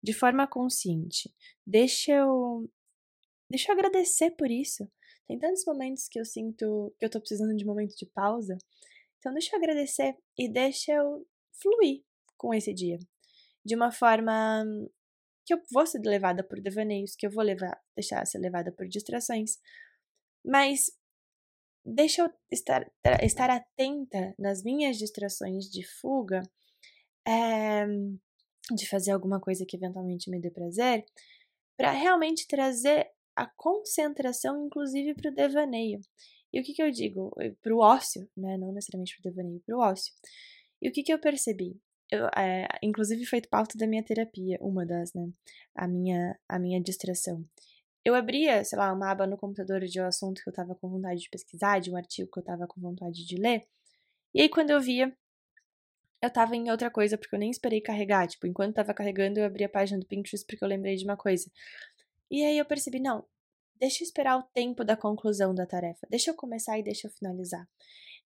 de 0.02 0.12
forma 0.12 0.46
consciente. 0.46 1.32
Deixa 1.66 2.12
eu. 2.12 2.68
Deixa 3.50 3.70
eu 3.70 3.75
agradecer 3.76 4.30
por 4.32 4.50
isso. 4.50 4.90
Tem 5.26 5.38
tantos 5.38 5.64
momentos 5.66 6.08
que 6.08 6.18
eu 6.18 6.25
sinto 6.25 6.94
que 6.99 7.04
eu 7.04 7.10
tô 7.10 7.20
precisando 7.20 7.54
de 7.56 7.64
momento 7.64 7.94
de 7.96 8.06
pausa. 8.06 8.56
Então, 9.18 9.32
deixa 9.32 9.54
eu 9.54 9.58
agradecer 9.58 10.16
e 10.38 10.50
deixa 10.50 10.92
eu 10.92 11.26
fluir 11.60 12.02
com 12.37 12.54
esse 12.54 12.72
dia. 12.72 12.99
De 13.64 13.75
uma 13.75 13.92
forma 13.92 14.64
que 15.44 15.52
eu 15.52 15.60
vou 15.70 15.87
ser 15.87 16.00
levada 16.00 16.42
por 16.42 16.60
devaneios, 16.60 17.14
que 17.14 17.26
eu 17.26 17.30
vou 17.30 17.44
levar, 17.44 17.78
deixar 17.94 18.25
ser 18.26 18.38
levada 18.38 18.72
por 18.72 18.88
distrações, 18.88 19.58
mas 20.44 20.87
deixa 21.84 22.22
eu 22.22 22.30
estar, 22.50 22.90
estar 23.22 23.50
atenta 23.50 24.34
nas 24.38 24.62
minhas 24.62 24.96
distrações 24.99 25.64
de 25.66 25.87
fuga, 26.00 26.42
é, 27.26 27.87
de 28.75 28.88
fazer 28.88 29.12
alguma 29.12 29.40
coisa 29.40 29.64
que 29.66 29.76
eventualmente 29.76 30.30
me 30.30 30.40
dê 30.40 30.50
prazer, 30.50 31.04
para 31.76 31.92
realmente 31.92 32.46
trazer 32.46 33.10
a 33.37 33.46
concentração, 33.56 34.66
inclusive 34.66 35.14
para 35.14 35.30
o 35.30 35.34
devaneio. 35.34 36.00
E 36.52 36.60
o 36.60 36.64
que, 36.64 36.75
que 36.75 36.82
eu 36.82 36.90
digo? 36.90 37.30
Para 37.62 37.75
o 37.75 37.78
ócio, 37.78 38.28
né? 38.37 38.56
Não 38.58 38.72
necessariamente 38.72 39.16
para 39.20 39.30
o 39.30 39.32
devaneio, 39.32 39.62
para 39.64 39.76
o 39.76 39.80
ócio. 39.80 40.12
E 40.82 40.88
o 40.88 40.92
que, 40.92 41.02
que 41.02 41.12
eu 41.12 41.18
percebi? 41.18 41.80
eu, 42.10 42.26
é, 42.37 42.66
inclusive 42.82 43.25
feito 43.25 43.49
pauta 43.49 43.78
da 43.78 43.87
minha 43.87 44.02
terapia, 44.02 44.58
uma 44.60 44.84
das, 44.84 45.12
né? 45.14 45.28
A 45.75 45.87
minha, 45.87 46.38
a 46.49 46.58
minha 46.58 46.80
distração. 46.80 47.44
Eu 48.10 48.16
abria, 48.16 48.64
sei 48.64 48.76
lá, 48.76 48.92
uma 48.92 49.10
aba 49.10 49.26
no 49.26 49.38
computador 49.38 49.80
de 49.80 50.00
um 50.00 50.04
assunto 50.04 50.42
que 50.42 50.48
eu 50.48 50.52
tava 50.52 50.74
com 50.74 50.88
vontade 50.88 51.20
de 51.20 51.30
pesquisar, 51.30 51.78
de 51.80 51.92
um 51.92 51.96
artigo 51.96 52.28
que 52.30 52.40
eu 52.40 52.42
tava 52.42 52.66
com 52.66 52.80
vontade 52.80 53.24
de 53.24 53.36
ler. 53.36 53.62
E 54.34 54.40
aí, 54.42 54.48
quando 54.48 54.70
eu 54.70 54.80
via, 54.80 55.16
eu 56.20 56.30
tava 56.30 56.56
em 56.56 56.70
outra 56.70 56.90
coisa, 56.90 57.16
porque 57.16 57.34
eu 57.34 57.38
nem 57.38 57.50
esperei 57.50 57.80
carregar. 57.80 58.26
Tipo, 58.26 58.48
enquanto 58.48 58.74
tava 58.74 58.92
carregando, 58.92 59.38
eu 59.38 59.46
abri 59.46 59.62
a 59.64 59.68
página 59.68 60.00
do 60.00 60.06
Pinterest 60.06 60.44
porque 60.44 60.64
eu 60.64 60.68
lembrei 60.68 60.96
de 60.96 61.04
uma 61.04 61.16
coisa. 61.16 61.48
E 62.30 62.44
aí 62.44 62.58
eu 62.58 62.64
percebi, 62.64 62.98
não, 63.00 63.24
deixa 63.78 64.02
eu 64.02 64.06
esperar 64.06 64.36
o 64.38 64.42
tempo 64.42 64.84
da 64.84 64.96
conclusão 64.96 65.54
da 65.54 65.64
tarefa. 65.64 66.06
Deixa 66.10 66.30
eu 66.30 66.34
começar 66.34 66.78
e 66.78 66.82
deixa 66.82 67.06
eu 67.06 67.12
finalizar. 67.12 67.66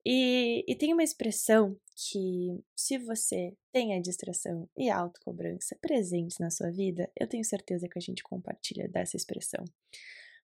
E, 0.06 0.66
e, 0.68 0.76
tem 0.76 0.92
uma 0.92 1.04
expressão 1.04 1.78
que, 1.96 2.62
se 2.76 2.98
você 2.98 3.56
tem 3.72 3.96
a 3.96 4.02
distração 4.02 4.70
e 4.78 4.90
a 4.90 4.98
autocobrança 4.98 5.78
presentes 5.82 6.40
na 6.40 6.50
sua 6.50 6.70
vida, 6.70 7.10
eu 7.18 7.26
tenho 7.26 7.46
certeza 7.46 7.88
que 7.88 7.98
a 7.98 8.02
gente 8.02 8.22
compartilha 8.22 8.90
dessa 8.90 9.16
expressão. 9.16 9.64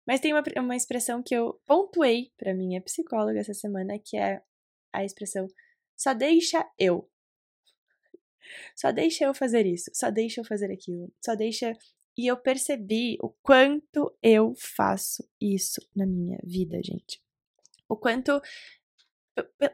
Mas 0.07 0.21
tem 0.21 0.33
uma, 0.33 0.41
uma 0.57 0.75
expressão 0.75 1.21
que 1.21 1.35
eu 1.35 1.59
pontuei 1.65 2.31
para 2.37 2.53
minha 2.53 2.81
psicóloga 2.81 3.39
essa 3.39 3.53
semana, 3.53 3.99
que 3.99 4.17
é 4.17 4.41
a 4.93 5.03
expressão 5.03 5.47
só 5.99 6.13
deixa 6.13 6.65
eu. 6.79 7.09
Só 8.75 8.91
deixa 8.91 9.25
eu 9.25 9.33
fazer 9.33 9.65
isso, 9.65 9.91
só 9.93 10.09
deixa 10.09 10.39
eu 10.39 10.45
fazer 10.45 10.71
aquilo, 10.71 11.11
só 11.23 11.35
deixa. 11.35 11.77
E 12.17 12.27
eu 12.27 12.37
percebi 12.37 13.17
o 13.21 13.29
quanto 13.43 14.17
eu 14.23 14.53
faço 14.55 15.27
isso 15.39 15.85
na 15.95 16.05
minha 16.05 16.39
vida, 16.43 16.81
gente. 16.83 17.21
O 17.87 17.97
quanto 17.97 18.41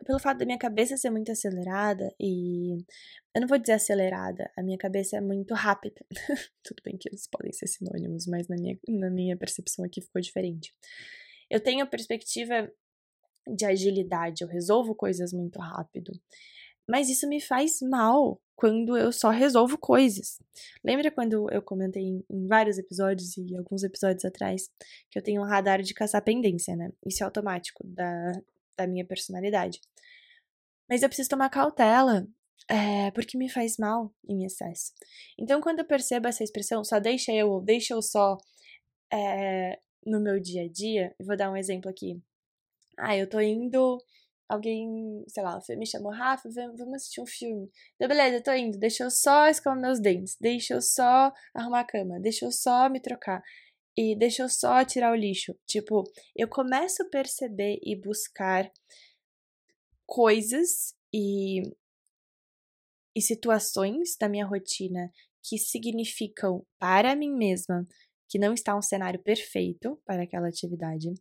pelo 0.05 0.19
fato 0.19 0.39
da 0.39 0.45
minha 0.45 0.57
cabeça 0.57 0.97
ser 0.97 1.09
muito 1.09 1.31
acelerada 1.31 2.13
e 2.19 2.77
eu 3.33 3.41
não 3.41 3.47
vou 3.47 3.57
dizer 3.57 3.73
acelerada, 3.73 4.51
a 4.57 4.63
minha 4.63 4.77
cabeça 4.77 5.17
é 5.17 5.21
muito 5.21 5.53
rápida. 5.53 6.05
Tudo 6.63 6.81
bem 6.83 6.97
que 6.97 7.09
eles 7.09 7.27
podem 7.27 7.51
ser 7.51 7.67
sinônimos, 7.67 8.25
mas 8.27 8.47
na 8.47 8.55
minha, 8.55 8.77
na 8.87 9.09
minha 9.09 9.37
percepção 9.37 9.83
aqui 9.85 10.01
ficou 10.01 10.21
diferente. 10.21 10.73
Eu 11.49 11.59
tenho 11.59 11.83
a 11.83 11.87
perspectiva 11.87 12.71
de 13.47 13.65
agilidade, 13.65 14.43
eu 14.43 14.47
resolvo 14.47 14.95
coisas 14.95 15.31
muito 15.31 15.59
rápido. 15.59 16.11
Mas 16.87 17.09
isso 17.09 17.27
me 17.27 17.41
faz 17.41 17.79
mal 17.81 18.39
quando 18.55 18.95
eu 18.95 19.11
só 19.11 19.29
resolvo 19.29 19.77
coisas. 19.77 20.39
Lembra 20.83 21.11
quando 21.11 21.51
eu 21.51 21.61
comentei 21.61 22.03
em, 22.03 22.23
em 22.29 22.47
vários 22.47 22.77
episódios 22.77 23.35
e 23.37 23.55
alguns 23.55 23.83
episódios 23.83 24.23
atrás 24.23 24.69
que 25.09 25.17
eu 25.17 25.23
tenho 25.23 25.41
um 25.41 25.45
radar 25.45 25.81
de 25.81 25.93
caçar 25.93 26.23
pendência, 26.23 26.75
né? 26.75 26.91
Isso 27.05 27.23
é 27.23 27.25
automático 27.25 27.85
da, 27.85 28.31
da 28.77 28.87
minha 28.87 29.05
personalidade. 29.05 29.79
Mas 30.89 31.01
eu 31.01 31.09
preciso 31.09 31.29
tomar 31.29 31.49
cautela, 31.49 32.27
é, 32.69 33.11
porque 33.11 33.37
me 33.37 33.49
faz 33.49 33.77
mal 33.77 34.13
em 34.27 34.45
excesso. 34.45 34.93
Então, 35.37 35.61
quando 35.61 35.79
eu 35.79 35.85
percebo 35.85 36.27
essa 36.27 36.43
expressão, 36.43 36.83
só 36.83 36.99
deixa 36.99 37.31
eu, 37.31 37.61
deixa 37.61 37.93
eu 37.93 38.01
só 38.01 38.37
é, 39.11 39.79
no 40.05 40.19
meu 40.21 40.39
dia 40.39 40.63
a 40.63 40.69
dia, 40.69 41.15
vou 41.19 41.35
dar 41.35 41.51
um 41.51 41.57
exemplo 41.57 41.89
aqui. 41.89 42.21
Ah, 42.97 43.17
eu 43.17 43.29
tô 43.29 43.39
indo, 43.41 43.97
alguém, 44.47 45.23
sei 45.27 45.43
lá, 45.43 45.59
me 45.69 45.85
chamou, 45.85 46.11
Rafa, 46.11 46.49
vamos 46.49 46.93
assistir 46.95 47.21
um 47.21 47.25
filme. 47.25 47.69
Então, 47.95 48.07
beleza, 48.07 48.37
eu 48.37 48.43
tô 48.43 48.53
indo, 48.53 48.77
deixa 48.77 49.03
eu 49.03 49.11
só 49.11 49.47
escovar 49.47 49.79
meus 49.79 49.99
dentes, 49.99 50.37
deixa 50.39 50.75
eu 50.75 50.81
só 50.81 51.31
arrumar 51.53 51.81
a 51.81 51.85
cama, 51.87 52.19
deixa 52.19 52.45
eu 52.45 52.51
só 52.51 52.89
me 52.89 52.99
trocar. 52.99 53.41
E 53.97 54.15
deixa 54.15 54.43
eu 54.43 54.49
só 54.49 54.83
tirar 54.83 55.11
o 55.11 55.15
lixo. 55.15 55.55
Tipo, 55.65 56.03
eu 56.35 56.49
começo 56.49 57.01
a 57.03 57.09
perceber 57.09 57.79
e 57.81 57.95
buscar 57.95 58.69
coisas 60.05 60.93
e, 61.13 61.61
e 63.15 63.21
situações 63.21 64.17
da 64.19 64.27
minha 64.27 64.45
rotina 64.45 65.09
que 65.41 65.57
significam 65.57 66.65
para 66.77 67.15
mim 67.15 67.31
mesma 67.31 67.87
que 68.27 68.39
não 68.39 68.53
está 68.53 68.75
um 68.75 68.81
cenário 68.81 69.21
perfeito 69.21 70.01
para 70.05 70.23
aquela 70.23 70.47
atividade. 70.47 71.13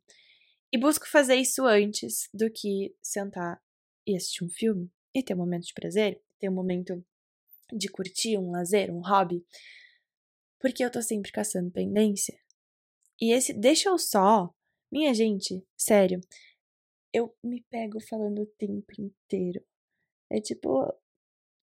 E 0.72 0.78
busco 0.78 1.06
fazer 1.06 1.36
isso 1.36 1.64
antes 1.64 2.28
do 2.32 2.50
que 2.50 2.94
sentar 3.00 3.62
e 4.06 4.16
assistir 4.16 4.44
um 4.44 4.48
filme 4.48 4.90
e 5.14 5.22
ter 5.22 5.34
um 5.34 5.38
momento 5.38 5.64
de 5.64 5.74
prazer, 5.74 6.20
ter 6.40 6.48
um 6.48 6.54
momento 6.54 7.04
de 7.72 7.88
curtir, 7.88 8.36
um 8.36 8.50
lazer, 8.50 8.90
um 8.90 9.00
hobby. 9.00 9.44
Porque 10.58 10.84
eu 10.84 10.90
tô 10.90 11.00
sempre 11.02 11.30
caçando 11.30 11.70
pendência 11.70 12.36
e 13.20 13.32
esse 13.32 13.52
deixa 13.52 13.88
eu 13.88 13.98
só, 13.98 14.50
minha 14.92 15.14
gente, 15.14 15.64
sério, 15.76 16.20
eu 17.12 17.34
me 17.42 17.62
pego 17.70 18.00
falando 18.00 18.42
o 18.42 18.46
tempo 18.58 18.92
inteiro. 18.98 19.64
É 20.30 20.40
tipo, 20.40 20.92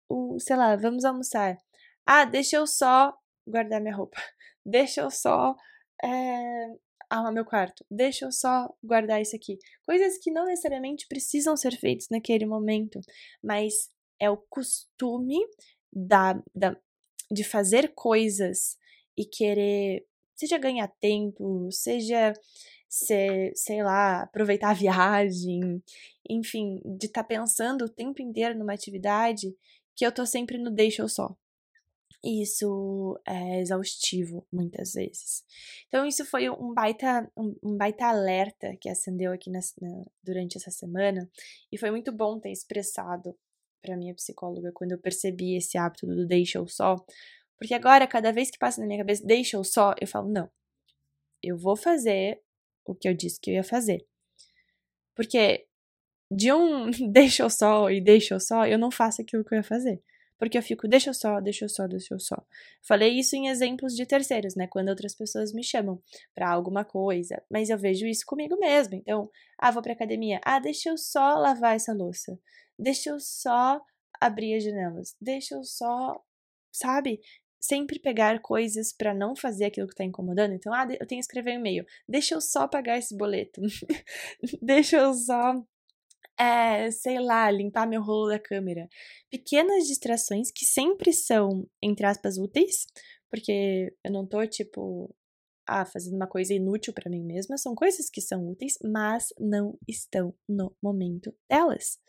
o, 0.10 0.40
sei 0.40 0.56
lá, 0.56 0.76
vamos 0.76 1.06
almoçar. 1.06 1.58
Ah, 2.06 2.26
deixa 2.26 2.58
eu 2.58 2.68
só 2.68 3.18
guardar 3.48 3.82
minha 3.82 3.96
roupa. 3.96 4.18
Deixa 4.66 5.00
eu 5.02 5.10
só 5.10 5.56
é, 6.04 6.68
arrumar 7.10 7.32
meu 7.32 7.46
quarto. 7.46 7.86
Deixa 7.90 8.26
eu 8.26 8.32
só 8.32 8.74
guardar 8.84 9.22
isso 9.22 9.36
aqui. 9.36 9.58
Coisas 9.86 10.18
que 10.18 10.32
não 10.32 10.46
necessariamente 10.46 11.08
precisam 11.08 11.56
ser 11.56 11.78
feitas 11.78 12.08
naquele 12.12 12.46
momento, 12.46 13.00
mas 13.42 13.90
é 14.20 14.30
o 14.30 14.38
costume 14.50 15.40
da, 15.94 16.34
da, 16.54 16.76
de 17.32 17.44
fazer 17.44 17.94
coisas 17.96 18.78
e 19.18 19.26
querer 19.26 20.06
seja 20.38 20.58
ganhar 20.58 20.88
tempo, 21.00 21.70
seja 21.72 22.34
ser, 22.88 23.52
sei 23.56 23.84
lá, 23.84 24.24
aproveitar 24.24 24.70
a 24.70 24.74
viagem, 24.74 25.84
enfim, 26.30 26.80
de 26.86 27.08
estar 27.08 27.24
tá 27.24 27.28
pensando 27.28 27.86
o 27.86 27.90
tempo 27.90 28.22
inteiro 28.22 28.58
numa 28.58 28.74
atividade 28.74 29.54
que 29.96 30.06
eu 30.06 30.12
tô 30.12 30.26
sempre 30.26 30.58
no 30.58 30.72
deixa 30.72 31.02
eu 31.02 31.10
só. 31.10 31.36
Isso 32.24 33.20
é 33.26 33.62
exaustivo 33.62 34.46
muitas 34.52 34.94
vezes. 34.94 35.44
Então, 35.88 36.06
isso 36.06 36.26
foi 36.26 36.50
um 36.50 36.74
baita, 36.74 37.32
um 37.36 37.78
baita 37.78 38.06
alerta 38.06 38.76
que 38.78 38.90
acendeu 38.90 39.32
aqui 39.32 39.50
na, 39.50 39.60
na, 39.82 40.06
durante 40.24 40.58
essa 40.58 40.72
semana, 40.72 41.30
e 41.72 41.78
foi 41.78 41.92
muito 41.92 42.12
bom 42.12 42.40
ter 42.40 42.52
expressado 42.52 43.36
para 43.82 43.96
minha 43.96 44.16
psicóloga 44.16 44.72
quando 44.74 44.94
eu 44.94 44.98
percebi 44.98 45.56
esse 45.56 45.78
hábito 45.78 46.08
do 46.08 46.26
deixa 46.26 46.58
eu 46.58 46.68
só, 46.68 46.96
porque 47.58 47.74
agora, 47.74 48.08
cada 48.08 48.32
vez 48.32 48.52
que 48.52 48.58
passa 48.58 48.82
na 48.82 48.88
minha 48.88 49.00
cabeça, 49.00 49.26
deixa 49.26 49.58
eu 49.58 49.64
só, 49.64 49.94
eu 50.00 50.08
falo, 50.08 50.30
não. 50.30 50.50
Eu 51.44 51.58
vou 51.58 51.76
fazer 51.76 52.42
o 52.86 52.96
que 52.96 53.08
eu 53.08 53.14
disse 53.14 53.40
que 53.40 53.52
eu 53.52 53.56
ia 53.56 53.64
fazer. 53.64 54.06
Porque 55.16 55.68
de 56.32 56.52
um 56.54 56.90
deixa 57.12 57.44
eu 57.44 57.50
só 57.50 57.90
e 57.90 58.02
deixa 58.02 58.36
eu 58.36 58.40
só, 58.40 58.66
eu 58.68 58.78
não 58.78 58.92
faço 58.92 59.22
aquilo 59.22 59.44
que 59.44 59.54
eu 59.54 59.58
ia 59.58 59.64
fazer. 59.64 60.02
Porque 60.38 60.58
eu 60.58 60.62
fico, 60.62 60.88
deixa 60.88 61.10
eu 61.10 61.14
só, 61.16 61.40
deixa 61.42 61.66
eu 61.66 61.70
só, 61.70 61.88
deixa 61.88 62.14
eu 62.14 62.20
só. 62.20 62.36
Falei 62.84 63.18
isso 63.18 63.36
em 63.36 63.48
exemplos 63.48 63.96
de 63.96 64.06
terceiros, 64.06 64.56
né? 64.56 64.68
Quando 64.68 64.90
outras 64.90 65.16
pessoas 65.16 65.52
me 65.52 65.64
chamam 65.64 66.00
para 66.36 66.50
alguma 66.50 66.86
coisa. 66.86 67.42
Mas 67.50 67.70
eu 67.70 67.78
vejo 67.78 68.06
isso 68.06 68.24
comigo 68.26 68.56
mesmo. 68.60 68.96
Então, 68.96 69.32
ah, 69.58 69.72
vou 69.72 69.82
pra 69.82 69.94
academia. 69.94 70.40
Ah, 70.46 70.60
deixa 70.60 70.90
eu 70.90 70.98
só 70.98 71.40
lavar 71.40 71.76
essa 71.76 71.92
louça. 71.92 72.40
Deixa 72.78 73.10
eu 73.10 73.20
só 73.20 73.82
abrir 74.22 74.56
as 74.56 74.64
janelas. 74.64 75.16
Deixa 75.20 75.56
eu 75.56 75.64
só, 75.64 76.22
sabe? 76.72 77.20
Sempre 77.60 78.00
pegar 78.00 78.42
coisas 78.42 78.94
para 78.94 79.14
não 79.14 79.36
fazer 79.36 79.66
aquilo 79.66 79.88
que 79.88 79.96
tá 79.96 80.04
incomodando. 80.04 80.54
Então, 80.54 80.74
ah, 80.74 80.84
eu 80.84 81.08
tenho 81.08 81.20
que 81.20 81.26
escrever 81.26 81.52
um 81.52 81.60
e-mail. 81.60 81.86
Deixa 82.08 82.36
eu 82.36 82.42
só 82.42 82.68
pagar 82.68 82.98
esse 82.98 83.16
boleto. 83.16 83.62
Deixa 84.62 84.98
eu 84.98 85.14
só, 85.14 85.54
é, 86.40 86.92
sei 86.92 87.20
lá, 87.20 87.50
limpar 87.52 87.88
meu 87.88 88.02
rolo 88.02 88.30
da 88.30 88.40
câmera. 88.40 88.88
Pequenas 89.30 89.88
distrações 89.88 90.52
que 90.52 90.66
sempre 90.66 91.12
são, 91.14 91.68
entre 91.82 92.06
aspas, 92.06 92.38
úteis, 92.38 92.86
porque 93.30 93.94
eu 94.04 94.12
não 94.12 94.26
tô, 94.26 94.46
tipo, 94.48 95.14
ah, 95.68 95.86
fazendo 95.86 96.16
uma 96.16 96.28
coisa 96.28 96.54
inútil 96.54 96.94
para 96.94 97.10
mim 97.10 97.24
mesma, 97.24 97.58
são 97.58 97.76
coisas 97.76 98.10
que 98.10 98.22
são 98.22 98.48
úteis, 98.50 98.78
mas 98.84 99.34
não 99.40 99.78
estão 99.88 100.34
no 100.48 100.74
momento 100.82 101.34
delas. 101.50 102.00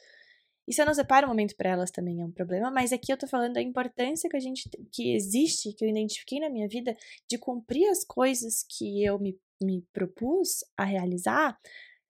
E 0.69 0.73
se 0.75 0.83
eu 0.83 0.87
não 0.87 0.93
separo 0.93 1.27
o 1.27 1.31
momento 1.31 1.57
para 1.57 1.71
elas 1.71 1.91
também 1.91 2.21
é 2.21 2.25
um 2.27 2.31
problema, 2.31 2.71
mas 2.71 2.93
aqui 2.93 3.11
eu 3.11 3.17
tô 3.17 3.27
falando 3.27 3.55
da 3.55 3.63
importância 3.63 4.29
que 4.29 4.37
a 4.37 4.41
gente 4.41 4.69
que 4.93 5.15
existe, 5.15 5.73
que 5.73 5.83
eu 5.83 5.89
identifiquei 5.89 6.39
na 6.39 6.51
minha 6.51 6.69
vida 6.69 6.95
de 7.27 7.39
cumprir 7.39 7.89
as 7.89 8.05
coisas 8.05 8.67
que 8.69 9.03
eu 9.03 9.19
me, 9.19 9.35
me 9.63 9.83
propus 9.95 10.63
a 10.77 10.85
realizar, 10.85 11.59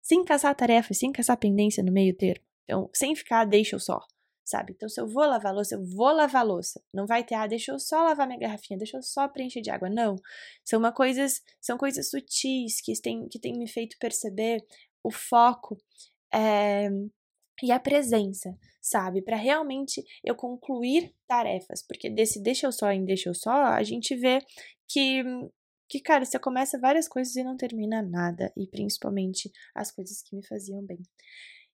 sem 0.02 0.24
caçar 0.24 0.56
tarefas, 0.56 0.98
sem 0.98 1.12
caçar 1.12 1.36
pendência 1.38 1.84
no 1.84 1.92
meio 1.92 2.16
termo. 2.16 2.44
Então, 2.64 2.90
sem 2.92 3.14
ficar 3.14 3.44
deixa 3.44 3.76
eu 3.76 3.80
só, 3.80 4.00
sabe? 4.44 4.72
Então, 4.74 4.88
se 4.88 5.00
eu 5.00 5.06
vou 5.06 5.24
lavar 5.24 5.54
louça, 5.54 5.76
eu 5.76 5.84
vou 5.84 6.10
lavar 6.10 6.44
louça. 6.44 6.82
Não 6.92 7.06
vai 7.06 7.22
ter, 7.22 7.36
ah, 7.36 7.46
deixa 7.46 7.70
eu 7.70 7.78
só 7.78 8.02
lavar 8.02 8.26
minha 8.26 8.40
garrafinha, 8.40 8.76
deixa 8.76 8.96
eu 8.96 9.02
só 9.02 9.28
preencher 9.28 9.60
de 9.60 9.70
água. 9.70 9.88
Não. 9.88 10.16
São 10.64 10.80
uma 10.80 10.90
coisas, 10.90 11.42
são 11.60 11.78
coisas 11.78 12.10
sutis 12.10 12.80
que 12.80 12.92
têm, 13.00 13.28
que 13.28 13.38
têm 13.38 13.56
me 13.56 13.68
feito 13.68 13.96
perceber 14.00 14.64
o 15.04 15.12
foco 15.12 15.78
é, 16.34 16.90
e 17.62 17.72
a 17.72 17.80
presença, 17.80 18.56
sabe? 18.80 19.22
Para 19.22 19.36
realmente 19.36 20.04
eu 20.24 20.34
concluir 20.34 21.14
tarefas, 21.26 21.82
porque 21.86 22.08
desse 22.08 22.42
deixa 22.42 22.66
eu 22.66 22.72
só 22.72 22.90
em 22.90 23.04
deixa 23.04 23.28
eu 23.28 23.34
só, 23.34 23.64
a 23.64 23.82
gente 23.82 24.14
vê 24.16 24.40
que 24.88 25.22
que 25.90 26.00
cara, 26.00 26.24
você 26.24 26.38
começa 26.38 26.78
várias 26.78 27.08
coisas 27.08 27.34
e 27.34 27.42
não 27.42 27.56
termina 27.56 28.02
nada, 28.02 28.52
e 28.56 28.66
principalmente 28.66 29.50
as 29.74 29.90
coisas 29.90 30.20
que 30.22 30.36
me 30.36 30.46
faziam 30.46 30.82
bem. 30.84 30.98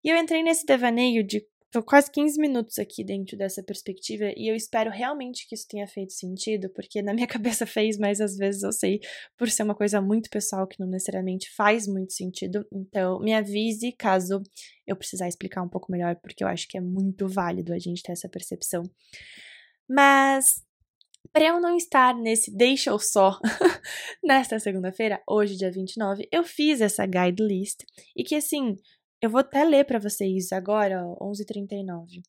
E 0.04 0.08
eu 0.10 0.16
entrei 0.16 0.42
nesse 0.42 0.64
devaneio 0.64 1.24
de 1.26 1.44
Tô 1.74 1.82
quase 1.82 2.08
15 2.08 2.40
minutos 2.40 2.78
aqui 2.78 3.02
dentro 3.02 3.36
dessa 3.36 3.60
perspectiva 3.60 4.32
e 4.36 4.48
eu 4.48 4.54
espero 4.54 4.92
realmente 4.92 5.44
que 5.48 5.56
isso 5.56 5.66
tenha 5.66 5.88
feito 5.88 6.12
sentido, 6.12 6.70
porque 6.70 7.02
na 7.02 7.12
minha 7.12 7.26
cabeça 7.26 7.66
fez, 7.66 7.98
mas 7.98 8.20
às 8.20 8.36
vezes 8.36 8.62
eu 8.62 8.70
sei 8.70 9.00
por 9.36 9.50
ser 9.50 9.64
uma 9.64 9.74
coisa 9.74 10.00
muito 10.00 10.30
pessoal 10.30 10.68
que 10.68 10.78
não 10.78 10.86
necessariamente 10.86 11.50
faz 11.50 11.88
muito 11.88 12.12
sentido. 12.12 12.64
Então, 12.72 13.18
me 13.18 13.34
avise 13.34 13.90
caso 13.90 14.40
eu 14.86 14.94
precisar 14.94 15.26
explicar 15.26 15.62
um 15.62 15.68
pouco 15.68 15.90
melhor, 15.90 16.14
porque 16.14 16.44
eu 16.44 16.48
acho 16.48 16.68
que 16.68 16.78
é 16.78 16.80
muito 16.80 17.26
válido 17.26 17.72
a 17.72 17.78
gente 17.80 18.04
ter 18.04 18.12
essa 18.12 18.28
percepção. 18.28 18.84
Mas 19.88 20.62
para 21.32 21.46
eu 21.46 21.60
não 21.60 21.76
estar 21.76 22.14
nesse 22.14 22.56
deixa 22.56 22.90
eu 22.90 23.00
só 23.00 23.40
nesta 24.22 24.60
segunda-feira, 24.60 25.20
hoje 25.28 25.56
dia 25.56 25.72
29, 25.72 26.28
eu 26.30 26.44
fiz 26.44 26.80
essa 26.80 27.04
guide 27.04 27.42
list 27.42 27.80
e 28.14 28.22
que 28.22 28.36
assim, 28.36 28.76
eu 29.24 29.30
vou 29.30 29.40
até 29.40 29.64
ler 29.64 29.86
para 29.86 29.98
vocês 29.98 30.52
agora, 30.52 31.02
11h39. 31.18 32.22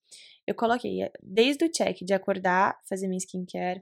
Eu 0.48 0.56
coloquei 0.56 1.04
eh, 1.04 1.12
desde 1.22 1.66
o 1.66 1.70
check 1.70 1.98
de 2.06 2.14
acordar, 2.14 2.80
fazer 2.88 3.08
minha 3.10 3.18
skincare, 3.18 3.82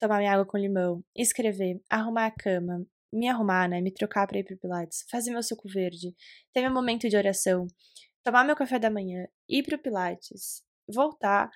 tomar 0.00 0.16
minha 0.16 0.32
água 0.32 0.46
com 0.46 0.56
limão, 0.56 1.04
escrever, 1.14 1.82
arrumar 1.90 2.26
a 2.26 2.30
cama, 2.30 2.86
me 3.12 3.28
arrumar, 3.28 3.68
né, 3.68 3.82
me 3.82 3.92
trocar 3.92 4.26
para 4.26 4.38
ir 4.38 4.44
pro 4.44 4.56
Pilates, 4.56 5.04
fazer 5.10 5.30
meu 5.30 5.42
suco 5.42 5.68
verde, 5.68 6.14
ter 6.54 6.62
meu 6.62 6.72
momento 6.72 7.06
de 7.06 7.16
oração, 7.18 7.66
tomar 8.24 8.44
meu 8.44 8.56
café 8.56 8.78
da 8.78 8.88
manhã, 8.88 9.28
ir 9.46 9.62
pro 9.62 9.78
Pilates, 9.78 10.62
voltar, 10.88 11.50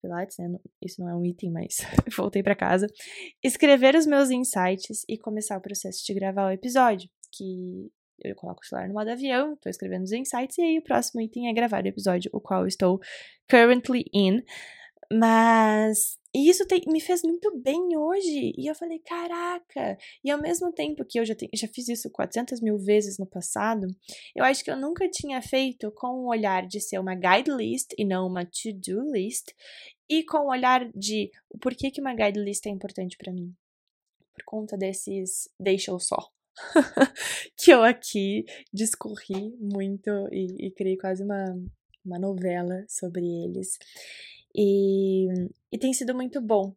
Pilates, 0.00 0.38
né? 0.38 0.58
Isso 0.80 0.98
não 0.98 1.10
é 1.10 1.14
um 1.14 1.26
item, 1.26 1.50
mas 1.50 1.76
voltei 2.16 2.42
para 2.42 2.56
casa. 2.56 2.86
Escrever 3.44 3.94
os 3.94 4.06
meus 4.06 4.30
insights 4.30 5.04
e 5.06 5.18
começar 5.18 5.58
o 5.58 5.62
processo 5.62 6.02
de 6.06 6.14
gravar 6.14 6.46
o 6.46 6.52
episódio, 6.52 7.10
que 7.30 7.92
eu 8.24 8.34
coloco 8.34 8.60
o 8.62 8.66
celular 8.66 8.88
no 8.88 8.94
modo 8.94 9.10
avião, 9.10 9.54
estou 9.54 9.70
escrevendo 9.70 10.04
os 10.04 10.12
insights, 10.12 10.58
e 10.58 10.62
aí 10.62 10.78
o 10.78 10.82
próximo 10.82 11.20
item 11.20 11.48
é 11.48 11.52
gravar 11.52 11.84
o 11.84 11.88
episódio, 11.88 12.30
o 12.32 12.40
qual 12.40 12.66
estou 12.66 13.00
currently 13.48 14.04
in. 14.12 14.42
Mas 15.12 16.18
isso 16.34 16.64
te, 16.66 16.80
me 16.90 16.98
fez 17.00 17.22
muito 17.22 17.54
bem 17.60 17.96
hoje. 17.96 18.54
E 18.56 18.66
eu 18.66 18.74
falei, 18.74 18.98
caraca! 19.00 19.98
E 20.24 20.30
ao 20.30 20.40
mesmo 20.40 20.72
tempo 20.72 21.04
que 21.04 21.20
eu 21.20 21.24
já, 21.26 21.34
te, 21.34 21.48
já 21.54 21.68
fiz 21.68 21.88
isso 21.88 22.10
400 22.10 22.62
mil 22.62 22.78
vezes 22.78 23.18
no 23.18 23.26
passado, 23.26 23.86
eu 24.34 24.42
acho 24.42 24.64
que 24.64 24.70
eu 24.70 24.76
nunca 24.76 25.06
tinha 25.10 25.42
feito 25.42 25.92
com 25.92 26.24
o 26.24 26.28
olhar 26.28 26.66
de 26.66 26.80
ser 26.80 26.98
uma 26.98 27.14
guide 27.14 27.50
list 27.50 27.92
e 27.98 28.04
não 28.04 28.26
uma 28.26 28.46
to-do 28.46 29.12
list, 29.12 29.50
e 30.08 30.24
com 30.24 30.38
o 30.46 30.50
olhar 30.50 30.90
de 30.94 31.30
o 31.50 31.58
porquê 31.58 31.90
que 31.90 32.00
uma 32.00 32.14
guide 32.14 32.40
list 32.40 32.64
é 32.66 32.70
importante 32.70 33.16
para 33.18 33.32
mim. 33.32 33.54
Por 34.34 34.44
conta 34.46 34.78
desses 34.78 35.50
deixa 35.60 35.90
eu 35.90 35.98
só. 35.98 36.30
que 37.56 37.70
eu 37.70 37.82
aqui 37.82 38.44
discorri 38.72 39.56
muito 39.58 40.10
e, 40.30 40.66
e 40.66 40.70
criei 40.70 40.96
quase 40.96 41.22
uma, 41.22 41.44
uma 42.04 42.18
novela 42.18 42.84
sobre 42.88 43.24
eles. 43.24 43.78
E, 44.54 45.26
e 45.70 45.78
tem 45.78 45.92
sido 45.92 46.14
muito 46.14 46.40
bom 46.40 46.74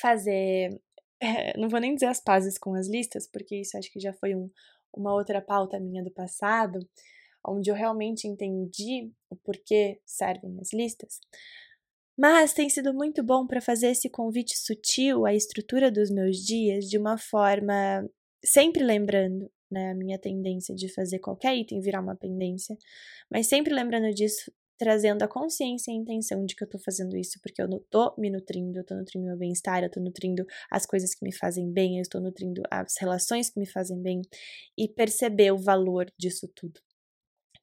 fazer. 0.00 0.80
É, 1.20 1.58
não 1.58 1.68
vou 1.68 1.80
nem 1.80 1.94
dizer 1.94 2.06
as 2.06 2.20
pazes 2.20 2.58
com 2.58 2.74
as 2.74 2.88
listas, 2.88 3.26
porque 3.26 3.56
isso 3.56 3.76
acho 3.76 3.90
que 3.92 4.00
já 4.00 4.12
foi 4.12 4.34
um, 4.34 4.50
uma 4.92 5.12
outra 5.12 5.40
pauta 5.40 5.80
minha 5.80 6.02
do 6.02 6.10
passado, 6.10 6.78
onde 7.46 7.70
eu 7.70 7.74
realmente 7.74 8.26
entendi 8.26 9.10
o 9.30 9.36
porquê 9.36 10.00
servem 10.04 10.58
as 10.60 10.72
listas. 10.72 11.20
Mas 12.16 12.52
tem 12.52 12.68
sido 12.68 12.92
muito 12.92 13.22
bom 13.22 13.46
para 13.46 13.60
fazer 13.60 13.90
esse 13.90 14.10
convite 14.10 14.58
sutil 14.58 15.24
à 15.24 15.32
estrutura 15.32 15.90
dos 15.90 16.10
meus 16.10 16.38
dias 16.38 16.84
de 16.86 16.98
uma 16.98 17.16
forma 17.16 18.08
sempre 18.44 18.82
lembrando, 18.82 19.50
né, 19.70 19.90
a 19.90 19.94
minha 19.94 20.18
tendência 20.18 20.74
de 20.74 20.92
fazer 20.92 21.18
qualquer 21.18 21.56
item 21.56 21.80
virar 21.80 22.00
uma 22.00 22.16
pendência, 22.16 22.76
mas 23.30 23.46
sempre 23.48 23.74
lembrando 23.74 24.12
disso, 24.14 24.50
trazendo 24.78 25.24
a 25.24 25.28
consciência 25.28 25.90
e 25.90 25.94
a 25.94 25.96
intenção 25.96 26.46
de 26.46 26.54
que 26.54 26.62
eu 26.62 26.68
tô 26.68 26.78
fazendo 26.78 27.16
isso 27.16 27.40
porque 27.42 27.60
eu 27.60 27.68
tô 27.90 28.14
me 28.16 28.30
nutrindo, 28.30 28.78
eu 28.78 28.84
tô 28.84 28.94
nutrindo 28.94 29.26
meu 29.26 29.36
bem-estar, 29.36 29.82
eu 29.82 29.90
tô 29.90 30.00
nutrindo 30.00 30.46
as 30.70 30.86
coisas 30.86 31.14
que 31.14 31.24
me 31.24 31.34
fazem 31.34 31.70
bem, 31.70 31.96
eu 31.96 32.02
estou 32.02 32.20
nutrindo 32.20 32.62
as 32.70 32.96
relações 32.98 33.50
que 33.50 33.58
me 33.58 33.66
fazem 33.66 34.00
bem 34.00 34.22
e 34.76 34.88
perceber 34.88 35.50
o 35.52 35.58
valor 35.58 36.06
disso 36.16 36.48
tudo. 36.54 36.80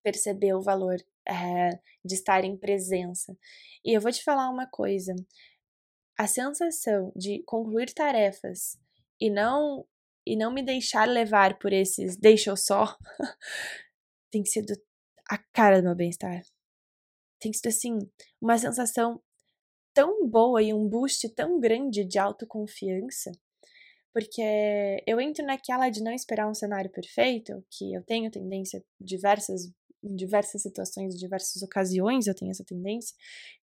Perceber 0.03 0.53
o 0.53 0.61
valor 0.61 0.97
é, 1.27 1.79
de 2.03 2.13
estar 2.13 2.43
em 2.43 2.57
presença. 2.57 3.35
E 3.83 3.93
eu 3.95 4.01
vou 4.01 4.11
te 4.11 4.23
falar 4.23 4.49
uma 4.49 4.67
coisa: 4.67 5.15
a 6.17 6.27
sensação 6.27 7.11
de 7.15 7.41
concluir 7.43 7.93
tarefas 7.93 8.77
e 9.19 9.29
não 9.29 9.85
e 10.25 10.35
não 10.35 10.53
me 10.53 10.63
deixar 10.63 11.07
levar 11.07 11.57
por 11.59 11.71
esses 11.71 12.17
deixa 12.17 12.49
eu 12.49 12.57
só, 12.57 12.97
tem 14.31 14.43
sido 14.45 14.73
a 15.29 15.37
cara 15.53 15.79
do 15.81 15.85
meu 15.85 15.95
bem-estar. 15.95 16.41
Tem 17.39 17.53
sido 17.53 17.67
assim, 17.67 17.99
uma 18.41 18.57
sensação 18.57 19.21
tão 19.93 20.27
boa 20.27 20.61
e 20.61 20.73
um 20.73 20.87
boost 20.87 21.29
tão 21.29 21.59
grande 21.59 22.03
de 22.03 22.19
autoconfiança, 22.19 23.31
porque 24.13 25.03
eu 25.05 25.19
entro 25.19 25.45
naquela 25.45 25.89
de 25.89 26.01
não 26.03 26.11
esperar 26.11 26.49
um 26.49 26.53
cenário 26.53 26.91
perfeito, 26.91 27.63
que 27.69 27.93
eu 27.93 28.03
tenho 28.03 28.31
tendência 28.31 28.83
diversas 28.99 29.71
em 30.05 30.15
diversas 30.15 30.61
situações, 30.61 31.15
em 31.15 31.17
diversas 31.17 31.61
ocasiões 31.63 32.27
eu 32.27 32.35
tenho 32.35 32.51
essa 32.51 32.63
tendência. 32.63 33.15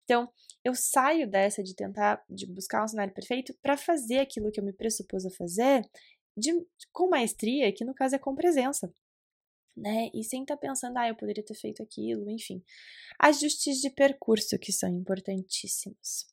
Então, 0.03 0.27
eu 0.63 0.73
saio 0.73 1.29
dessa 1.29 1.61
de 1.61 1.75
tentar 1.75 2.23
de 2.29 2.47
buscar 2.47 2.83
um 2.83 2.87
cenário 2.87 3.13
perfeito 3.13 3.55
para 3.61 3.77
fazer 3.77 4.19
aquilo 4.19 4.51
que 4.51 4.59
eu 4.59 4.63
me 4.63 4.73
pressupus 4.73 5.25
a 5.25 5.29
fazer 5.29 5.87
de, 6.35 6.51
com 6.91 7.09
maestria, 7.09 7.71
que 7.73 7.85
no 7.85 7.93
caso 7.93 8.15
é 8.15 8.19
com 8.19 8.35
presença. 8.35 8.93
Né? 9.75 10.09
E 10.13 10.23
sem 10.23 10.41
estar 10.41 10.55
tá 10.55 10.61
pensando, 10.61 10.97
ah, 10.97 11.07
eu 11.07 11.15
poderia 11.15 11.43
ter 11.43 11.55
feito 11.55 11.81
aquilo, 11.81 12.29
enfim. 12.29 12.63
Ajustes 13.19 13.77
de 13.79 13.89
percurso 13.89 14.59
que 14.59 14.71
são 14.71 14.89
importantíssimos. 14.89 16.25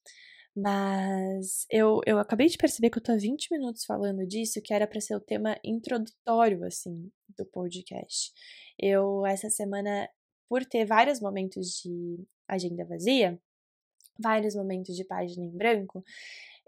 Mas 0.57 1.67
eu, 1.71 2.01
eu 2.05 2.19
acabei 2.19 2.49
de 2.49 2.59
perceber 2.59 2.91
que 2.91 2.99
eu 2.99 3.03
tô 3.03 3.13
há 3.13 3.17
20 3.17 3.49
minutos 3.53 3.85
falando 3.85 4.27
disso, 4.27 4.61
que 4.61 4.75
era 4.75 4.89
para 4.89 5.01
ser 5.01 5.15
o 5.15 5.21
tema 5.21 5.57
introdutório, 5.65 6.65
assim, 6.65 7.11
do 7.37 7.47
podcast. 7.47 8.33
Eu, 8.77 9.25
essa 9.25 9.49
semana, 9.51 10.09
por 10.49 10.65
ter 10.65 10.85
vários 10.85 11.21
momentos 11.21 11.81
de 11.81 12.19
agenda 12.49 12.85
vazia, 12.85 13.41
vários 14.19 14.57
momentos 14.57 14.97
de 14.97 15.05
página 15.05 15.45
em 15.45 15.57
branco, 15.57 16.03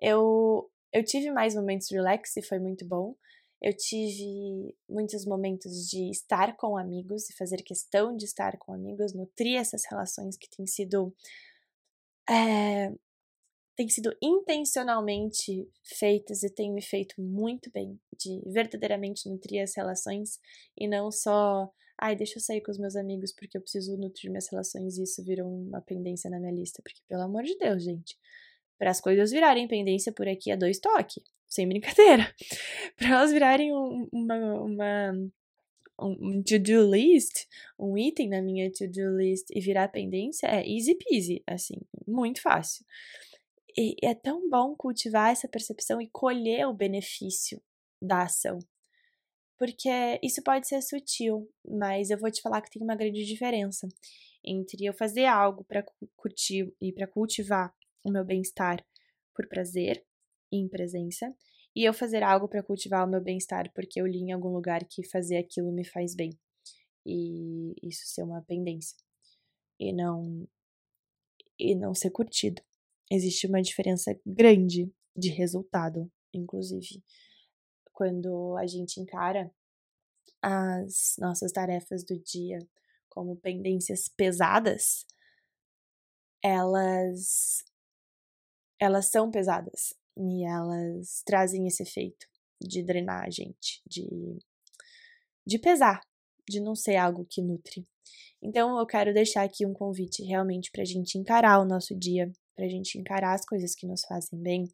eu 0.00 0.70
eu 0.92 1.04
tive 1.04 1.30
mais 1.30 1.54
momentos 1.54 1.90
relax 1.90 2.36
e 2.36 2.42
foi 2.42 2.58
muito 2.58 2.84
bom. 2.84 3.14
Eu 3.62 3.76
tive 3.76 4.74
muitos 4.88 5.26
momentos 5.26 5.88
de 5.88 6.10
estar 6.10 6.56
com 6.56 6.78
amigos 6.78 7.28
e 7.28 7.36
fazer 7.36 7.58
questão 7.62 8.16
de 8.16 8.24
estar 8.24 8.56
com 8.58 8.72
amigos, 8.72 9.12
nutrir 9.12 9.58
essas 9.58 9.84
relações 9.84 10.36
que 10.36 10.48
têm 10.48 10.66
sido. 10.66 11.14
É, 12.28 12.92
têm 13.76 13.88
sido 13.88 14.14
intencionalmente 14.22 15.68
feitas 15.82 16.42
e 16.42 16.50
têm 16.50 16.72
me 16.72 16.82
feito 16.82 17.20
muito 17.20 17.70
bem, 17.70 17.98
de 18.18 18.40
verdadeiramente 18.46 19.28
nutrir 19.28 19.62
as 19.62 19.74
relações 19.74 20.38
e 20.76 20.86
não 20.86 21.10
só, 21.10 21.70
ai, 21.98 22.14
deixa 22.14 22.38
eu 22.38 22.42
sair 22.42 22.60
com 22.60 22.70
os 22.70 22.78
meus 22.78 22.94
amigos 22.94 23.32
porque 23.32 23.56
eu 23.56 23.62
preciso 23.62 23.96
nutrir 23.96 24.30
minhas 24.30 24.48
relações 24.48 24.98
e 24.98 25.02
isso 25.02 25.24
virou 25.24 25.48
uma 25.48 25.80
pendência 25.80 26.30
na 26.30 26.38
minha 26.38 26.52
lista, 26.52 26.82
porque 26.82 27.00
pelo 27.08 27.22
amor 27.22 27.42
de 27.42 27.56
Deus, 27.56 27.82
gente 27.82 28.16
para 28.80 28.90
as 28.90 29.00
coisas 29.00 29.30
virarem 29.30 29.68
pendência 29.68 30.10
por 30.10 30.26
aqui 30.26 30.50
a 30.50 30.56
dois 30.56 30.78
toques, 30.78 31.22
sem 31.46 31.68
brincadeira. 31.68 32.34
para 32.96 33.08
elas 33.08 33.30
virarem 33.30 33.74
um, 33.74 34.08
uma, 34.10 34.54
uma 34.62 35.12
um 36.00 36.42
to-do 36.42 36.90
list, 36.90 37.46
um 37.78 37.98
item 37.98 38.30
na 38.30 38.40
minha 38.40 38.72
to-do 38.72 39.18
list 39.18 39.50
e 39.50 39.60
virar 39.60 39.88
pendência 39.88 40.46
é 40.46 40.66
easy 40.66 40.94
peasy, 40.94 41.42
assim, 41.46 41.76
muito 42.08 42.40
fácil. 42.40 42.86
E 43.76 43.94
é 44.02 44.14
tão 44.14 44.48
bom 44.48 44.74
cultivar 44.74 45.30
essa 45.30 45.46
percepção 45.46 46.00
e 46.00 46.08
colher 46.08 46.66
o 46.66 46.72
benefício 46.72 47.60
da 48.00 48.22
ação. 48.22 48.58
porque 49.58 50.18
isso 50.22 50.42
pode 50.42 50.66
ser 50.66 50.80
sutil, 50.80 51.46
mas 51.62 52.08
eu 52.08 52.18
vou 52.18 52.30
te 52.30 52.40
falar 52.40 52.62
que 52.62 52.70
tem 52.70 52.82
uma 52.82 52.96
grande 52.96 53.26
diferença 53.26 53.86
entre 54.42 54.86
eu 54.86 54.94
fazer 54.94 55.26
algo 55.26 55.64
para 55.64 55.84
curtir 56.16 56.72
e 56.80 56.90
para 56.94 57.06
cultivar 57.06 57.70
o 58.04 58.10
meu 58.10 58.24
bem-estar 58.24 58.84
por 59.34 59.48
prazer 59.48 60.04
e 60.52 60.56
em 60.58 60.68
presença, 60.68 61.34
e 61.74 61.84
eu 61.84 61.94
fazer 61.94 62.22
algo 62.22 62.48
para 62.48 62.62
cultivar 62.62 63.06
o 63.06 63.10
meu 63.10 63.22
bem-estar 63.22 63.72
porque 63.72 64.00
eu 64.00 64.06
li 64.06 64.18
em 64.18 64.32
algum 64.32 64.48
lugar 64.48 64.84
que 64.84 65.06
fazer 65.08 65.36
aquilo 65.36 65.72
me 65.72 65.84
faz 65.84 66.14
bem. 66.14 66.30
E 67.06 67.74
isso 67.82 68.06
ser 68.06 68.22
uma 68.22 68.42
pendência 68.42 68.96
e 69.78 69.92
não 69.92 70.48
e 71.58 71.74
não 71.74 71.94
ser 71.94 72.10
curtido. 72.10 72.62
Existe 73.10 73.46
uma 73.46 73.62
diferença 73.62 74.18
grande 74.24 74.92
de 75.16 75.30
resultado, 75.30 76.10
inclusive, 76.32 77.02
quando 77.92 78.56
a 78.56 78.66
gente 78.66 79.00
encara 79.00 79.52
as 80.42 81.14
nossas 81.18 81.52
tarefas 81.52 82.02
do 82.04 82.18
dia 82.18 82.58
como 83.08 83.36
pendências 83.36 84.08
pesadas, 84.08 85.04
elas 86.42 87.62
elas 88.80 89.10
são 89.10 89.30
pesadas 89.30 89.94
e 90.16 90.44
elas 90.44 91.22
trazem 91.24 91.66
esse 91.66 91.82
efeito 91.82 92.26
de 92.60 92.82
drenar 92.82 93.24
a 93.26 93.30
gente, 93.30 93.82
de 93.86 94.08
de 95.46 95.58
pesar, 95.58 96.00
de 96.48 96.60
não 96.60 96.76
ser 96.76 96.96
algo 96.96 97.26
que 97.28 97.42
nutre. 97.42 97.84
Então 98.42 98.78
eu 98.78 98.86
quero 98.86 99.12
deixar 99.12 99.42
aqui 99.42 99.66
um 99.66 99.72
convite 99.72 100.22
realmente 100.22 100.70
para 100.70 100.82
a 100.82 100.86
gente 100.86 101.18
encarar 101.18 101.60
o 101.60 101.64
nosso 101.64 101.94
dia, 101.94 102.30
para 102.54 102.64
a 102.64 102.68
gente 102.68 102.98
encarar 102.98 103.34
as 103.34 103.44
coisas 103.44 103.74
que 103.74 103.86
nos 103.86 104.02
fazem 104.02 104.38
bem, 104.40 104.64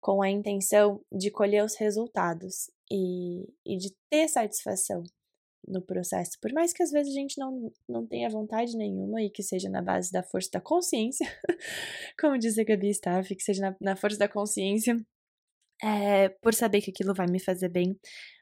com 0.00 0.22
a 0.22 0.30
intenção 0.30 1.00
de 1.12 1.30
colher 1.30 1.64
os 1.64 1.76
resultados 1.76 2.70
e, 2.90 3.44
e 3.64 3.76
de 3.76 3.94
ter 4.10 4.28
satisfação 4.28 5.02
no 5.66 5.82
processo, 5.82 6.38
por 6.40 6.52
mais 6.52 6.72
que 6.72 6.82
às 6.82 6.90
vezes 6.90 7.12
a 7.12 7.18
gente 7.18 7.38
não, 7.38 7.72
não 7.88 8.06
tenha 8.06 8.28
vontade 8.28 8.76
nenhuma 8.76 9.22
e 9.22 9.30
que 9.30 9.42
seja 9.42 9.68
na 9.68 9.82
base 9.82 10.10
da 10.12 10.22
força 10.22 10.50
da 10.52 10.60
consciência, 10.60 11.26
como 12.20 12.38
diz 12.38 12.58
a 12.58 12.64
Gabi 12.64 12.90
Staff, 12.90 13.34
que 13.34 13.42
seja 13.42 13.60
na, 13.62 13.76
na 13.80 13.96
força 13.96 14.18
da 14.18 14.28
consciência, 14.28 14.96
é, 15.82 16.28
por 16.28 16.54
saber 16.54 16.80
que 16.80 16.90
aquilo 16.90 17.14
vai 17.14 17.26
me 17.26 17.40
fazer 17.40 17.68
bem, 17.68 17.98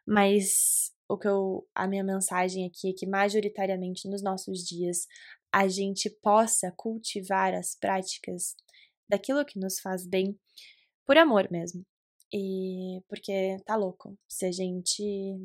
mas 0.07 0.93
o 1.09 1.19
que 1.19 1.29
eu, 1.29 1.67
a 1.75 1.87
minha 1.87 2.05
mensagem 2.05 2.67
aqui 2.67 2.91
é 2.91 2.95
que 2.97 3.07
majoritariamente 3.07 4.09
nos 4.09 4.23
nossos 4.23 4.61
dias 4.61 5.07
a 5.53 5.69
gente 5.69 6.09
possa 6.23 6.73
cultivar 6.77 7.55
as 7.55 7.75
práticas 7.75 8.55
daquilo 9.09 9.45
que 9.45 9.59
nos 9.59 9.79
faz 9.81 10.07
bem 10.07 10.39
por 11.07 11.19
amor 11.19 11.51
mesmo. 11.51 11.85
E 12.33 13.03
porque 13.09 13.59
tá 13.67 13.77
louco, 13.77 14.17
se 14.27 14.47
a 14.47 14.53
gente 14.53 15.37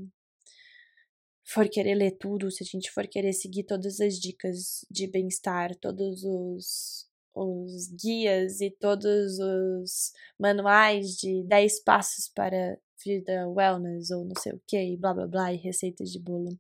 for 1.48 1.70
querer 1.70 1.96
ler 1.96 2.12
tudo, 2.12 2.52
se 2.52 2.64
a 2.64 2.66
gente 2.66 2.92
for 2.92 3.08
querer 3.08 3.32
seguir 3.32 3.64
todas 3.64 4.02
as 4.02 4.20
dicas 4.20 4.86
de 4.92 5.08
bem-estar, 5.08 5.74
todos 5.78 6.24
os, 6.24 7.10
os 7.34 7.88
guias 7.88 8.60
e 8.60 8.70
todos 8.70 9.40
os 9.40 10.12
manuais 10.38 11.16
de 11.16 11.44
10 11.44 11.84
passos 11.84 12.28
para 12.28 12.78
vida 13.04 13.48
wellness 13.48 14.12
ou 14.12 14.26
não 14.26 14.36
sei 14.38 14.52
o 14.52 14.62
que, 14.68 14.98
blá 14.98 15.14
blá 15.14 15.28
blá, 15.28 15.54
e 15.54 15.58
receitas 15.58 16.12
de 16.12 16.20
bolo, 16.20 16.60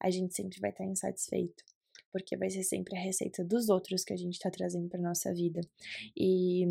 a 0.00 0.10
gente 0.10 0.34
sempre 0.34 0.58
vai 0.60 0.70
estar 0.70 0.86
insatisfeito. 0.86 1.62
Porque 2.10 2.36
vai 2.36 2.48
ser 2.48 2.62
sempre 2.62 2.96
a 2.96 3.00
receita 3.00 3.44
dos 3.44 3.68
outros 3.68 4.02
que 4.02 4.12
a 4.12 4.16
gente 4.16 4.34
está 4.34 4.50
trazendo 4.50 4.88
para 4.88 5.00
nossa 5.00 5.32
vida. 5.34 5.60
E 6.16 6.66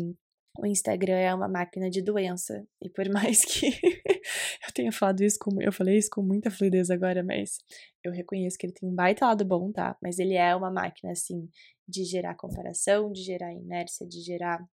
o 0.58 0.66
Instagram 0.66 1.16
é 1.16 1.34
uma 1.34 1.48
máquina 1.48 1.88
de 1.88 2.02
doença. 2.02 2.66
E 2.80 2.90
por 2.90 3.08
mais 3.10 3.44
que 3.44 3.66
eu 3.66 4.72
tenha 4.74 4.92
falado 4.92 5.22
isso 5.22 5.38
com. 5.40 5.60
Eu 5.60 5.72
falei 5.72 5.98
isso 5.98 6.10
com 6.10 6.22
muita 6.22 6.50
fluidez 6.50 6.90
agora, 6.90 7.22
mas 7.22 7.58
eu 8.04 8.12
reconheço 8.12 8.58
que 8.58 8.66
ele 8.66 8.74
tem 8.74 8.88
um 8.88 8.94
baita 8.94 9.26
lado 9.26 9.44
bom, 9.44 9.72
tá? 9.72 9.96
Mas 10.02 10.18
ele 10.18 10.34
é 10.34 10.54
uma 10.54 10.70
máquina, 10.70 11.12
assim, 11.12 11.48
de 11.88 12.04
gerar 12.04 12.34
comparação, 12.34 13.10
de 13.10 13.22
gerar 13.22 13.52
inércia, 13.52 14.06
de 14.06 14.20
gerar 14.20 14.64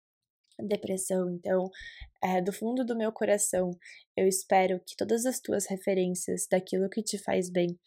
depressão. 0.68 1.30
Então, 1.32 1.70
é, 2.24 2.42
do 2.42 2.52
fundo 2.52 2.86
do 2.86 2.98
meu 2.98 3.12
coração, 3.12 3.72
eu 4.18 4.28
espero 4.28 4.80
que 4.86 4.96
todas 4.98 5.26
as 5.26 5.40
tuas 5.40 5.66
referências 5.68 6.48
daquilo 6.50 6.90
que 6.90 7.02
te 7.02 7.18
faz 7.18 7.50
bem 7.50 7.78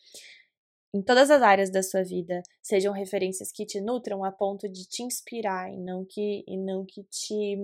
em 0.94 1.02
todas 1.02 1.30
as 1.30 1.42
áreas 1.42 1.70
da 1.70 1.82
sua 1.82 2.02
vida 2.02 2.42
sejam 2.62 2.92
referências 2.92 3.50
que 3.50 3.64
te 3.66 3.80
nutram 3.80 4.24
a 4.24 4.30
ponto 4.32 4.68
de 4.68 4.86
te 4.86 5.02
inspirar 5.02 5.72
e 5.72 5.78
não 5.78 6.04
que, 6.04 6.44
e 6.46 6.56
não 6.56 6.84
que 6.84 7.02
te 7.04 7.56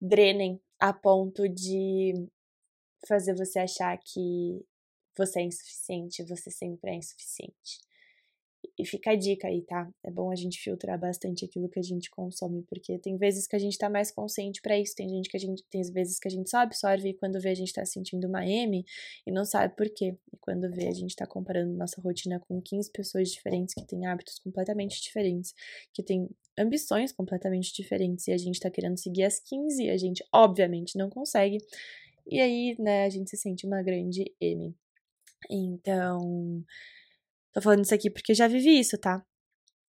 drenem 0.00 0.60
a 0.78 0.92
ponto 0.92 1.48
de 1.48 2.28
fazer 3.06 3.34
você 3.34 3.60
achar 3.60 3.96
que 3.98 4.64
você 5.16 5.40
é 5.40 5.44
insuficiente, 5.44 6.24
você 6.24 6.50
sempre 6.50 6.90
é 6.90 6.94
insuficiente. 6.96 7.80
E 8.78 8.84
fica 8.84 9.12
a 9.12 9.14
dica 9.14 9.46
aí, 9.46 9.62
tá? 9.62 9.88
É 10.02 10.10
bom 10.10 10.30
a 10.30 10.34
gente 10.34 10.58
filtrar 10.58 10.98
bastante 10.98 11.44
aquilo 11.44 11.68
que 11.68 11.78
a 11.78 11.82
gente 11.82 12.10
consome, 12.10 12.62
porque 12.62 12.98
tem 12.98 13.16
vezes 13.16 13.46
que 13.46 13.54
a 13.54 13.58
gente 13.58 13.78
tá 13.78 13.88
mais 13.88 14.10
consciente 14.10 14.60
para 14.60 14.76
isso, 14.78 14.96
tem 14.96 15.08
gente 15.08 15.28
que 15.28 15.36
a 15.36 15.40
gente 15.40 15.62
tem 15.70 15.80
vezes 15.92 16.18
que 16.18 16.26
a 16.26 16.30
gente 16.30 16.50
só 16.50 16.58
absorve 16.58 17.10
e 17.10 17.14
quando 17.14 17.40
vê 17.40 17.50
a 17.50 17.54
gente 17.54 17.72
tá 17.72 17.84
sentindo 17.86 18.26
uma 18.26 18.44
M 18.44 18.84
e 19.24 19.30
não 19.30 19.44
sabe 19.44 19.76
por 19.76 19.88
quê. 19.88 20.16
E 20.32 20.36
quando 20.38 20.68
vê 20.70 20.88
a 20.88 20.92
gente 20.92 21.14
tá 21.14 21.26
comparando 21.26 21.72
nossa 21.72 22.00
rotina 22.00 22.40
com 22.40 22.60
15 22.60 22.90
pessoas 22.90 23.30
diferentes 23.30 23.74
que 23.74 23.86
têm 23.86 24.06
hábitos 24.06 24.38
completamente 24.40 25.00
diferentes, 25.00 25.54
que 25.92 26.02
têm 26.02 26.28
ambições 26.58 27.12
completamente 27.12 27.72
diferentes 27.72 28.26
e 28.26 28.32
a 28.32 28.38
gente 28.38 28.58
tá 28.58 28.70
querendo 28.70 28.98
seguir 28.98 29.24
as 29.24 29.38
15 29.38 29.84
e 29.84 29.90
a 29.90 29.96
gente 29.96 30.24
obviamente 30.32 30.98
não 30.98 31.08
consegue. 31.08 31.58
E 32.26 32.40
aí, 32.40 32.74
né, 32.78 33.04
a 33.04 33.08
gente 33.08 33.30
se 33.30 33.36
sente 33.36 33.66
uma 33.66 33.82
grande 33.82 34.32
M. 34.40 34.74
Então, 35.50 36.64
Tô 37.54 37.62
falando 37.62 37.84
isso 37.84 37.94
aqui 37.94 38.10
porque 38.10 38.34
já 38.34 38.48
vivi 38.48 38.80
isso, 38.80 38.98
tá? 38.98 39.24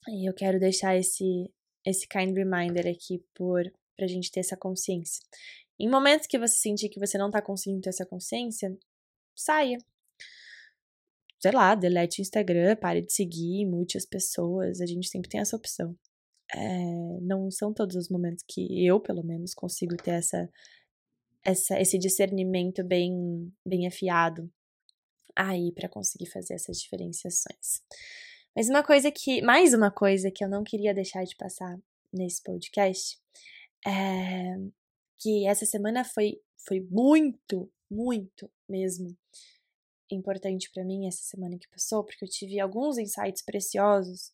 E 0.07 0.27
eu 0.27 0.33
quero 0.33 0.57
deixar 0.57 0.95
esse, 0.95 1.51
esse 1.85 2.07
kind 2.07 2.33
reminder 2.33 2.87
aqui 2.87 3.21
por, 3.35 3.61
pra 3.97 4.07
gente 4.07 4.31
ter 4.31 4.39
essa 4.39 4.55
consciência. 4.55 5.21
Em 5.77 5.89
momentos 5.89 6.25
que 6.25 6.39
você 6.39 6.55
sentir 6.55 6.87
que 6.87 6.99
você 6.99 7.17
não 7.17 7.29
tá 7.29 7.41
conseguindo 7.41 7.81
ter 7.81 7.89
essa 7.89 8.05
consciência, 8.05 8.73
saia. 9.35 9.77
Sei 11.37 11.51
lá, 11.51 11.75
delete 11.75 12.19
o 12.19 12.21
Instagram, 12.21 12.77
pare 12.77 13.01
de 13.01 13.11
seguir, 13.11 13.65
mute 13.65 13.97
as 13.97 14.05
pessoas. 14.05 14.79
A 14.79 14.85
gente 14.85 15.09
sempre 15.09 15.29
tem 15.29 15.41
essa 15.41 15.55
opção. 15.57 15.97
É, 16.55 17.19
não 17.21 17.51
são 17.51 17.73
todos 17.73 17.97
os 17.97 18.09
momentos 18.09 18.43
que 18.47 18.85
eu, 18.85 19.01
pelo 19.01 19.23
menos, 19.23 19.53
consigo 19.53 19.97
ter 19.97 20.11
essa, 20.11 20.49
essa 21.43 21.79
esse 21.79 21.97
discernimento 21.97 22.83
bem, 22.85 23.53
bem 23.65 23.85
afiado 23.85 24.49
aí 25.39 25.71
para 25.71 25.87
conseguir 25.87 26.27
fazer 26.27 26.55
essas 26.55 26.79
diferenciações. 26.81 27.81
Mas 28.55 28.69
uma 28.69 28.83
coisa 28.83 29.11
que, 29.11 29.41
mais 29.41 29.73
uma 29.73 29.89
coisa 29.89 30.29
que 30.29 30.43
eu 30.43 30.49
não 30.49 30.63
queria 30.63 30.93
deixar 30.93 31.23
de 31.23 31.35
passar 31.35 31.77
nesse 32.11 32.43
podcast 32.43 33.17
é 33.87 34.55
que 35.21 35.47
essa 35.47 35.65
semana 35.65 36.03
foi 36.03 36.39
foi 36.67 36.81
muito, 36.81 37.71
muito 37.89 38.51
mesmo 38.67 39.17
importante 40.11 40.69
para 40.73 40.83
mim 40.83 41.07
essa 41.07 41.23
semana 41.23 41.57
que 41.57 41.69
passou, 41.69 42.03
porque 42.03 42.25
eu 42.25 42.29
tive 42.29 42.59
alguns 42.59 42.97
insights 42.97 43.41
preciosos, 43.41 44.33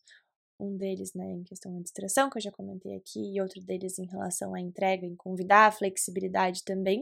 um 0.58 0.76
deles, 0.76 1.12
né, 1.14 1.24
em 1.32 1.44
questão 1.44 1.72
da 1.72 1.80
distração, 1.80 2.28
que 2.30 2.38
eu 2.38 2.42
já 2.42 2.50
comentei 2.50 2.96
aqui, 2.96 3.20
e 3.20 3.40
outro 3.40 3.60
deles 3.62 3.98
em 3.98 4.06
relação 4.06 4.54
à 4.54 4.60
entrega, 4.60 5.06
em 5.06 5.14
convidar 5.14 5.66
a 5.66 5.72
flexibilidade 5.72 6.64
também, 6.64 7.00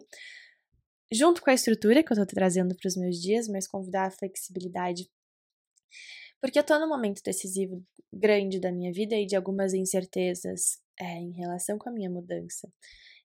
junto 1.13 1.43
com 1.43 1.51
a 1.51 1.55
estrutura 1.55 2.03
que 2.03 2.13
eu 2.13 2.17
tô 2.17 2.27
trazendo 2.27 2.75
para 2.75 2.89
os 2.89 2.97
meus 2.97 3.21
dias, 3.21 3.49
mas 3.49 3.67
convidar 3.67 4.07
a 4.07 4.11
flexibilidade. 4.11 5.09
Porque 6.41 6.59
eu 6.59 6.65
tô 6.65 6.79
num 6.79 6.89
momento 6.89 7.23
decisivo 7.23 7.85
grande 8.13 8.61
da 8.61 8.71
minha 8.71 8.93
vida 8.93 9.15
e 9.17 9.27
de 9.27 9.37
algumas 9.37 9.73
incertezas 9.75 10.79
é, 10.99 11.19
em 11.19 11.33
relação 11.33 11.79
com 11.79 11.89
a 11.89 11.93
minha 11.93 12.11
mudança 12.11 12.71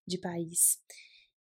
de 0.08 0.18
país. 0.18 0.80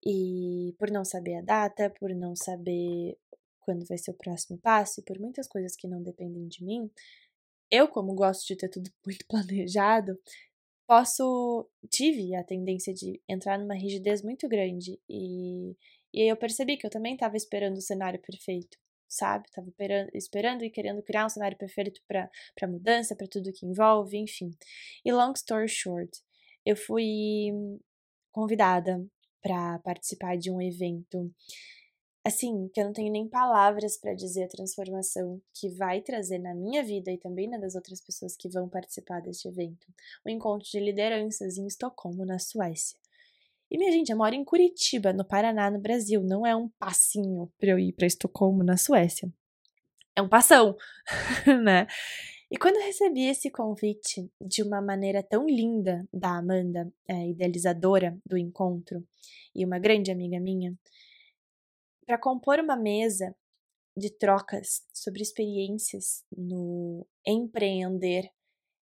E 0.05 0.75
por 0.77 0.91
não 0.91 1.03
saber 1.03 1.35
a 1.35 1.41
data, 1.41 1.89
por 1.99 2.13
não 2.13 2.35
saber 2.35 3.17
quando 3.59 3.85
vai 3.85 3.97
ser 3.97 4.11
o 4.11 4.15
próximo 4.15 4.59
passo, 4.59 4.99
e 4.99 5.03
por 5.03 5.19
muitas 5.19 5.47
coisas 5.47 5.75
que 5.75 5.87
não 5.87 6.01
dependem 6.01 6.47
de 6.47 6.63
mim, 6.63 6.89
eu, 7.71 7.87
como 7.87 8.13
gosto 8.13 8.45
de 8.45 8.55
ter 8.55 8.69
tudo 8.69 8.91
muito 9.05 9.25
planejado, 9.27 10.19
posso 10.87 11.69
tive 11.89 12.35
a 12.35 12.43
tendência 12.43 12.93
de 12.93 13.21
entrar 13.27 13.57
numa 13.59 13.75
rigidez 13.75 14.21
muito 14.23 14.47
grande 14.47 14.99
e 15.09 15.75
e 16.13 16.21
aí 16.21 16.29
eu 16.29 16.37
percebi 16.37 16.77
que 16.77 16.85
eu 16.85 16.89
também 16.89 17.13
estava 17.15 17.35
esperando 17.35 17.75
o 17.75 17.81
cenário 17.81 18.21
perfeito, 18.21 18.77
sabe? 19.05 19.51
Tava 19.51 19.67
esperando 20.13 20.63
e 20.63 20.69
querendo 20.69 21.03
criar 21.03 21.25
um 21.25 21.29
cenário 21.29 21.57
perfeito 21.57 22.01
para 22.07 22.29
mudança, 22.69 23.13
para 23.17 23.27
tudo 23.27 23.51
que 23.51 23.65
envolve, 23.65 24.17
enfim. 24.17 24.51
E 25.03 25.11
long 25.11 25.33
story 25.33 25.67
short, 25.67 26.09
eu 26.65 26.77
fui 26.77 27.51
convidada 28.31 29.05
para 29.41 29.79
participar 29.79 30.37
de 30.37 30.49
um 30.49 30.61
evento 30.61 31.29
assim, 32.25 32.67
que 32.73 32.81
eu 32.81 32.85
não 32.85 32.93
tenho 32.93 33.11
nem 33.11 33.27
palavras 33.27 33.97
para 33.97 34.15
dizer 34.15 34.45
a 34.45 34.47
transformação 34.47 35.39
que 35.53 35.69
vai 35.69 36.01
trazer 36.01 36.39
na 36.39 36.55
minha 36.55 36.83
vida 36.83 37.11
e 37.11 37.17
também 37.19 37.47
na 37.47 37.59
das 37.59 37.75
outras 37.75 38.01
pessoas 38.01 38.35
que 38.35 38.49
vão 38.49 38.67
participar 38.67 39.21
deste 39.21 39.47
evento. 39.47 39.87
O 40.25 40.29
encontro 40.29 40.67
de 40.67 40.79
lideranças 40.79 41.57
em 41.57 41.67
Estocolmo, 41.67 42.25
na 42.25 42.39
Suécia. 42.39 42.97
E 43.69 43.77
minha 43.77 43.91
gente, 43.91 44.11
eu 44.11 44.17
moro 44.17 44.33
em 44.33 44.43
Curitiba, 44.43 45.13
no 45.13 45.23
Paraná, 45.23 45.69
no 45.69 45.79
Brasil. 45.79 46.23
Não 46.23 46.45
é 46.45 46.55
um 46.55 46.67
passinho 46.79 47.51
para 47.59 47.69
eu 47.69 47.79
ir 47.79 47.93
para 47.93 48.07
Estocolmo, 48.07 48.63
na 48.63 48.75
Suécia. 48.77 49.31
É 50.15 50.21
um 50.21 50.29
passão, 50.29 50.75
né? 51.63 51.85
E 52.49 52.57
quando 52.57 52.77
eu 52.77 52.83
recebi 52.83 53.27
esse 53.27 53.51
convite 53.51 54.31
de 54.39 54.63
uma 54.63 54.81
maneira 54.81 55.21
tão 55.21 55.45
linda 55.45 56.07
da 56.13 56.37
Amanda, 56.37 56.91
é, 57.07 57.29
idealizadora 57.29 58.17
do 58.25 58.37
encontro, 58.37 59.03
e 59.53 59.65
uma 59.65 59.79
grande 59.79 60.11
amiga 60.11 60.39
minha, 60.39 60.77
para 62.05 62.17
compor 62.17 62.59
uma 62.59 62.75
mesa 62.75 63.35
de 63.97 64.09
trocas 64.09 64.85
sobre 64.93 65.21
experiências 65.21 66.23
no 66.35 67.07
empreender 67.25 68.29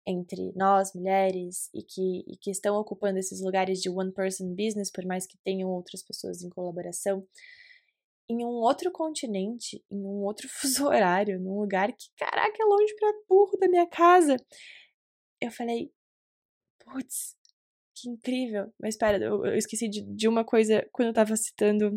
entre 0.07 0.51
nós, 0.55 0.93
mulheres, 0.93 1.69
e 1.73 1.81
que, 1.81 2.23
e 2.27 2.37
que 2.37 2.51
estão 2.51 2.75
ocupando 2.75 3.17
esses 3.17 3.41
lugares 3.41 3.81
de 3.81 3.89
one 3.89 4.11
person 4.11 4.53
business, 4.53 4.91
por 4.91 5.05
mais 5.05 5.25
que 5.25 5.37
tenham 5.43 5.69
outras 5.69 6.03
pessoas 6.03 6.43
em 6.43 6.49
colaboração, 6.49 7.27
em 8.29 8.43
um 8.43 8.61
outro 8.61 8.91
continente, 8.91 9.83
em 9.89 9.97
um 9.97 10.23
outro 10.23 10.47
fuso 10.49 10.87
horário, 10.87 11.39
num 11.39 11.59
lugar 11.59 11.91
que, 11.91 12.09
caraca, 12.17 12.57
é 12.59 12.65
longe 12.65 12.95
pra 12.95 13.13
burro 13.27 13.57
da 13.57 13.67
minha 13.67 13.87
casa. 13.87 14.35
Eu 15.41 15.51
falei, 15.51 15.91
putz, 16.79 17.35
que 17.95 18.09
incrível. 18.09 18.71
Mas 18.79 18.95
espera, 18.95 19.23
eu, 19.23 19.45
eu 19.45 19.55
esqueci 19.55 19.89
de, 19.89 20.03
de 20.03 20.27
uma 20.27 20.43
coisa 20.43 20.87
quando 20.91 21.09
eu 21.09 21.13
tava 21.13 21.35
citando 21.35 21.91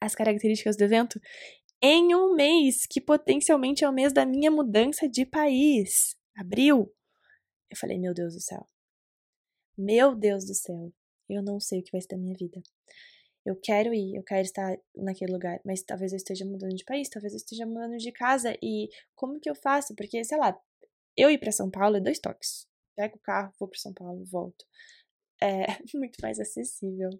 as 0.00 0.14
características 0.14 0.76
do 0.76 0.84
evento. 0.84 1.20
Em 1.82 2.14
um 2.14 2.34
mês, 2.34 2.86
que 2.86 3.00
potencialmente 3.00 3.84
é 3.84 3.88
o 3.88 3.92
mês 3.92 4.12
da 4.12 4.26
minha 4.26 4.50
mudança 4.50 5.08
de 5.08 5.24
país. 5.24 6.16
Abril. 6.36 6.92
Eu 7.70 7.76
falei, 7.76 7.98
meu 7.98 8.12
Deus 8.12 8.34
do 8.34 8.40
céu. 8.40 8.66
Meu 9.76 10.14
Deus 10.14 10.44
do 10.44 10.54
céu. 10.54 10.92
Eu 11.28 11.42
não 11.42 11.60
sei 11.60 11.80
o 11.80 11.82
que 11.82 11.92
vai 11.92 12.00
ser 12.00 12.08
da 12.08 12.18
minha 12.18 12.34
vida 12.34 12.60
eu 13.44 13.56
quero 13.56 13.94
ir, 13.94 14.16
eu 14.16 14.22
quero 14.22 14.42
estar 14.42 14.76
naquele 14.94 15.32
lugar, 15.32 15.60
mas 15.64 15.82
talvez 15.82 16.12
eu 16.12 16.16
esteja 16.16 16.44
mudando 16.44 16.74
de 16.74 16.84
país, 16.84 17.08
talvez 17.08 17.32
eu 17.32 17.38
esteja 17.38 17.66
mudando 17.66 17.96
de 17.96 18.12
casa 18.12 18.56
e 18.62 18.88
como 19.14 19.40
que 19.40 19.48
eu 19.48 19.54
faço? 19.54 19.94
Porque, 19.94 20.22
sei 20.24 20.38
lá, 20.38 20.58
eu 21.16 21.30
ir 21.30 21.38
para 21.38 21.52
São 21.52 21.70
Paulo 21.70 21.96
é 21.96 22.00
dois 22.00 22.18
toques. 22.18 22.66
Pego 22.96 23.16
o 23.16 23.20
carro, 23.20 23.52
vou 23.58 23.68
para 23.68 23.78
São 23.78 23.94
Paulo, 23.94 24.24
volto. 24.26 24.64
É 25.42 25.64
muito 25.94 26.18
mais 26.22 26.38
acessível. 26.38 27.10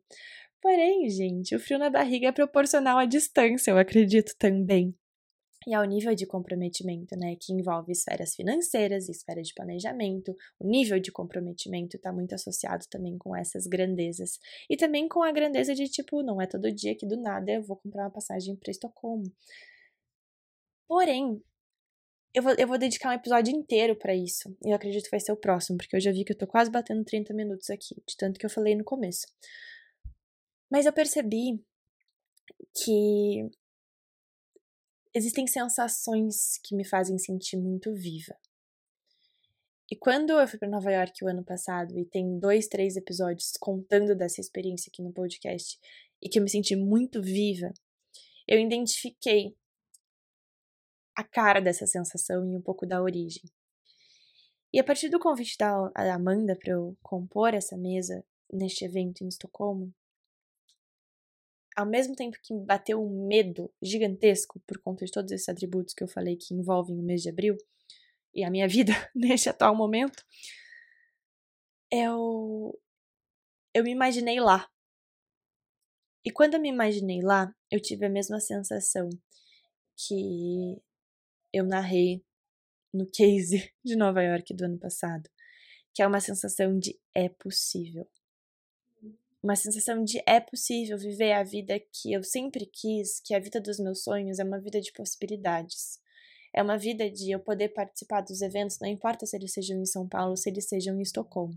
Porém, 0.61 1.09
gente, 1.09 1.55
o 1.55 1.61
frio 1.61 1.79
na 1.79 1.91
barriga 1.91 2.29
é 2.29 2.33
proporcional 2.33 2.99
à 2.99 3.07
distância, 3.07 3.71
eu 3.71 3.79
acredito 3.79 4.35
também 4.39 4.95
e 5.67 5.75
ao 5.75 5.85
nível 5.85 6.15
de 6.15 6.27
comprometimento, 6.27 7.17
né, 7.17 7.37
que 7.39 7.53
envolve 7.53 7.93
esferas 7.93 8.35
financeiras, 8.35 9.09
esfera 9.09 9.43
de 9.43 9.53
planejamento. 9.53 10.35
O 10.59 10.67
nível 10.67 10.99
de 10.99 11.13
comprometimento 11.13 11.97
está 11.97 12.13
muito 12.13 12.35
associado 12.35 12.87
também 12.89 13.19
com 13.19 13.37
essas 13.37 13.67
grandezas 13.67 14.39
e 14.69 14.77
também 14.77 15.09
com 15.09 15.23
a 15.23 15.31
grandeza 15.33 15.75
de 15.75 15.87
tipo, 15.89 16.23
não 16.23 16.41
é 16.41 16.47
todo 16.47 16.73
dia 16.73 16.97
que 16.97 17.07
do 17.07 17.17
nada 17.17 17.53
eu 17.53 17.63
vou 17.63 17.77
comprar 17.77 18.05
uma 18.05 18.11
passagem 18.11 18.57
para 18.57 18.71
Estocolmo. 18.71 19.31
Porém, 20.89 21.43
eu 22.35 22.43
vou, 22.43 22.55
eu 22.59 22.67
vou 22.67 22.79
dedicar 22.79 23.11
um 23.11 23.13
episódio 23.13 23.55
inteiro 23.55 23.97
para 23.97 24.15
isso. 24.15 24.57
E 24.65 24.71
eu 24.71 24.77
acredito 24.77 25.05
que 25.05 25.11
vai 25.11 25.21
ser 25.21 25.33
o 25.33 25.37
próximo, 25.37 25.79
porque 25.79 25.95
eu 25.97 26.01
já 26.01 26.11
vi 26.11 26.25
que 26.25 26.33
eu 26.33 26.39
tô 26.39 26.47
quase 26.47 26.71
batendo 26.71 27.05
30 27.05 27.35
minutos 27.35 27.69
aqui, 27.71 27.95
de 28.07 28.17
tanto 28.17 28.39
que 28.41 28.47
eu 28.47 28.51
falei 28.51 28.75
no 28.75 28.85
começo. 28.85 29.27
Mas 30.71 30.87
eu 30.87 30.93
percebi 30.93 31.63
que 32.75 33.51
existem 35.13 35.47
sensações 35.47 36.59
que 36.63 36.75
me 36.75 36.85
fazem 36.85 37.19
sentir 37.19 37.57
muito 37.57 37.93
viva. 37.95 38.37
E 39.91 39.97
quando 39.97 40.31
eu 40.39 40.47
fui 40.47 40.59
para 40.59 40.69
Nova 40.69 40.91
York 40.93 41.25
o 41.25 41.29
ano 41.29 41.45
passado 41.45 41.99
e 41.99 42.05
tem 42.05 42.39
dois, 42.39 42.69
três 42.69 42.97
episódios 42.97 43.51
contando 43.59 44.15
dessa 44.15 44.41
experiência 44.41 44.89
aqui 44.89 45.03
no 45.03 45.13
podcast 45.13 45.77
e 46.23 46.29
que 46.29 46.39
eu 46.39 46.43
me 46.45 46.49
senti 46.49 46.77
muito 46.77 47.21
viva, 47.21 47.73
eu 48.47 48.61
identifiquei 48.61 49.57
a 51.17 51.25
cara 51.25 51.61
dessa 51.61 51.89
sensação 51.89 52.47
e 52.47 52.57
um 52.57 52.63
pouco 52.63 52.87
da 52.87 53.03
origem. 53.03 53.43
E 54.73 54.79
a 54.79 54.85
partir 54.85 55.09
do 55.09 55.19
convite 55.19 55.57
da 55.59 55.91
Amanda 56.15 56.57
para 56.57 56.75
eu 56.75 56.97
compor 57.03 57.53
essa 57.53 57.77
mesa 57.77 58.25
neste 58.53 58.85
evento 58.85 59.25
em 59.25 59.29
Estocolmo, 59.29 59.93
ao 61.77 61.87
mesmo 61.87 62.15
tempo 62.15 62.37
que 62.43 62.55
me 62.55 62.65
bateu 62.65 63.03
um 63.03 63.27
medo 63.27 63.73
gigantesco 63.83 64.61
por 64.67 64.79
conta 64.81 65.05
de 65.05 65.13
todos 65.13 65.31
esses 65.33 65.49
atributos 65.49 65.95
que 65.95 66.03
eu 66.03 66.09
falei 66.09 66.37
que 66.37 66.55
envolvem 66.55 66.99
o 66.99 67.03
mês 67.03 67.23
de 67.23 67.29
abril 67.29 67.57
e 68.35 68.45
a 68.45 68.51
minha 68.51 68.69
vida 68.69 68.93
neste 69.15 69.49
atual 69.49 69.75
momento, 69.75 70.25
eu 71.91 72.79
eu 73.75 73.85
me 73.85 73.91
imaginei 73.93 74.41
lá. 74.41 74.69
E 76.25 76.31
quando 76.31 76.55
eu 76.55 76.61
me 76.61 76.69
imaginei 76.69 77.21
lá, 77.23 77.55
eu 77.71 77.81
tive 77.81 78.07
a 78.07 78.11
mesma 78.11 78.41
sensação 78.41 79.09
que 79.97 80.83
eu 81.53 81.65
narrei 81.65 82.25
no 82.93 83.07
case 83.11 83.73
de 83.85 83.97
Nova 83.97 84.23
York 84.23 84.55
do 84.55 84.65
ano 84.65 84.79
passado, 84.79 85.29
que 85.95 86.03
é 86.03 86.07
uma 86.07 86.21
sensação 86.21 86.79
de 86.79 86.99
é 87.15 87.29
possível 87.29 88.09
uma 89.43 89.57
sensação 89.57 90.05
de 90.05 90.23
é 90.27 90.39
possível 90.39 90.99
viver 90.99 91.33
a 91.33 91.43
vida 91.43 91.81
que 91.81 92.13
eu 92.13 92.23
sempre 92.23 92.67
quis, 92.67 93.21
que 93.25 93.35
a 93.35 93.39
vida 93.39 93.61
dos 93.61 93.79
meus 93.79 94.03
sonhos 94.03 94.39
é 94.39 94.45
uma 94.45 94.61
vida 94.61 94.81
de 94.81 94.93
possibilidades. 94.93 95.99
É 96.53 96.63
uma 96.63 96.77
vida 96.77 97.11
de 97.11 97.31
eu 97.31 97.41
poder 97.41 97.71
participar 97.71 98.21
dos 98.21 98.43
eventos, 98.43 98.79
não 98.81 98.89
importa 98.89 99.25
se 99.25 99.37
eles 99.37 99.53
sejam 99.53 99.81
em 99.81 99.87
São 99.87 100.09
Paulo 100.09 100.37
se 100.37 100.51
eles 100.51 100.69
sejam 100.69 100.99
em 100.99 101.03
Estocolmo. 101.03 101.57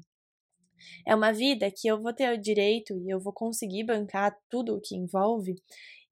É 1.06 1.15
uma 1.15 1.32
vida 1.32 1.69
que 1.72 1.88
eu 1.88 2.02
vou 2.02 2.13
ter 2.13 2.32
o 2.34 2.41
direito 2.41 2.98
e 3.00 3.10
eu 3.10 3.19
vou 3.19 3.34
conseguir 3.34 3.84
bancar 3.84 4.38
tudo 4.50 4.76
o 4.76 4.82
que 4.82 4.96
envolve 4.96 5.56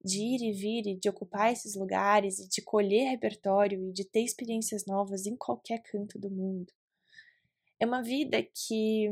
de 0.04 0.18
ir 0.18 0.42
e 0.42 0.52
vir 0.52 0.88
e 0.88 1.00
de 1.00 1.10
ocupar 1.10 1.52
esses 1.52 1.76
lugares 1.76 2.40
e 2.40 2.50
de 2.50 2.62
colher 2.62 3.10
repertório 3.10 3.88
e 3.88 3.94
de 3.94 4.04
ter 4.04 4.22
experiências 4.22 4.86
novas 4.86 5.26
em 5.26 5.36
qualquer 5.36 5.82
canto 5.84 6.18
do 6.18 6.30
mundo. 6.30 6.72
É 7.80 7.86
uma 7.86 8.02
vida 8.02 8.42
que 8.42 9.10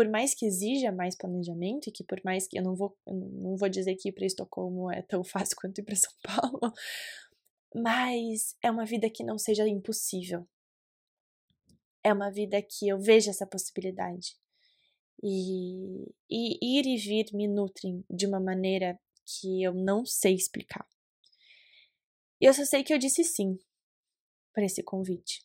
por 0.00 0.08
mais 0.08 0.32
que 0.32 0.46
exija 0.46 0.90
mais 0.90 1.14
planejamento 1.14 1.88
e 1.88 1.92
que 1.92 2.02
por 2.02 2.18
mais 2.24 2.48
que 2.48 2.58
eu 2.58 2.62
não 2.62 2.74
vou, 2.74 2.96
eu 3.06 3.12
não 3.12 3.54
vou 3.54 3.68
dizer 3.68 3.94
que 3.96 4.08
ir 4.08 4.12
para 4.12 4.24
Estocolmo 4.24 4.90
é 4.90 5.02
tão 5.02 5.22
fácil 5.28 5.54
quanto 5.60 5.78
ir 5.78 5.84
para 5.84 5.94
São 5.94 6.10
Paulo, 6.22 6.72
mas 7.74 8.56
é 8.62 8.70
uma 8.70 8.86
vida 8.86 9.10
que 9.10 9.22
não 9.22 9.36
seja 9.36 9.68
impossível. 9.68 10.48
É 12.02 12.14
uma 12.14 12.30
vida 12.30 12.62
que 12.62 12.88
eu 12.88 12.98
vejo 12.98 13.28
essa 13.28 13.46
possibilidade. 13.46 14.38
E, 15.22 16.06
e 16.30 16.78
ir 16.78 16.86
e 16.86 16.96
vir 16.96 17.26
me 17.34 17.46
nutrem 17.46 18.02
de 18.08 18.26
uma 18.26 18.40
maneira 18.40 18.98
que 19.26 19.62
eu 19.62 19.74
não 19.74 20.06
sei 20.06 20.34
explicar. 20.34 20.88
E 22.40 22.46
eu 22.46 22.54
só 22.54 22.64
sei 22.64 22.82
que 22.82 22.94
eu 22.94 22.98
disse 22.98 23.22
sim 23.22 23.58
para 24.54 24.64
esse 24.64 24.82
convite 24.82 25.44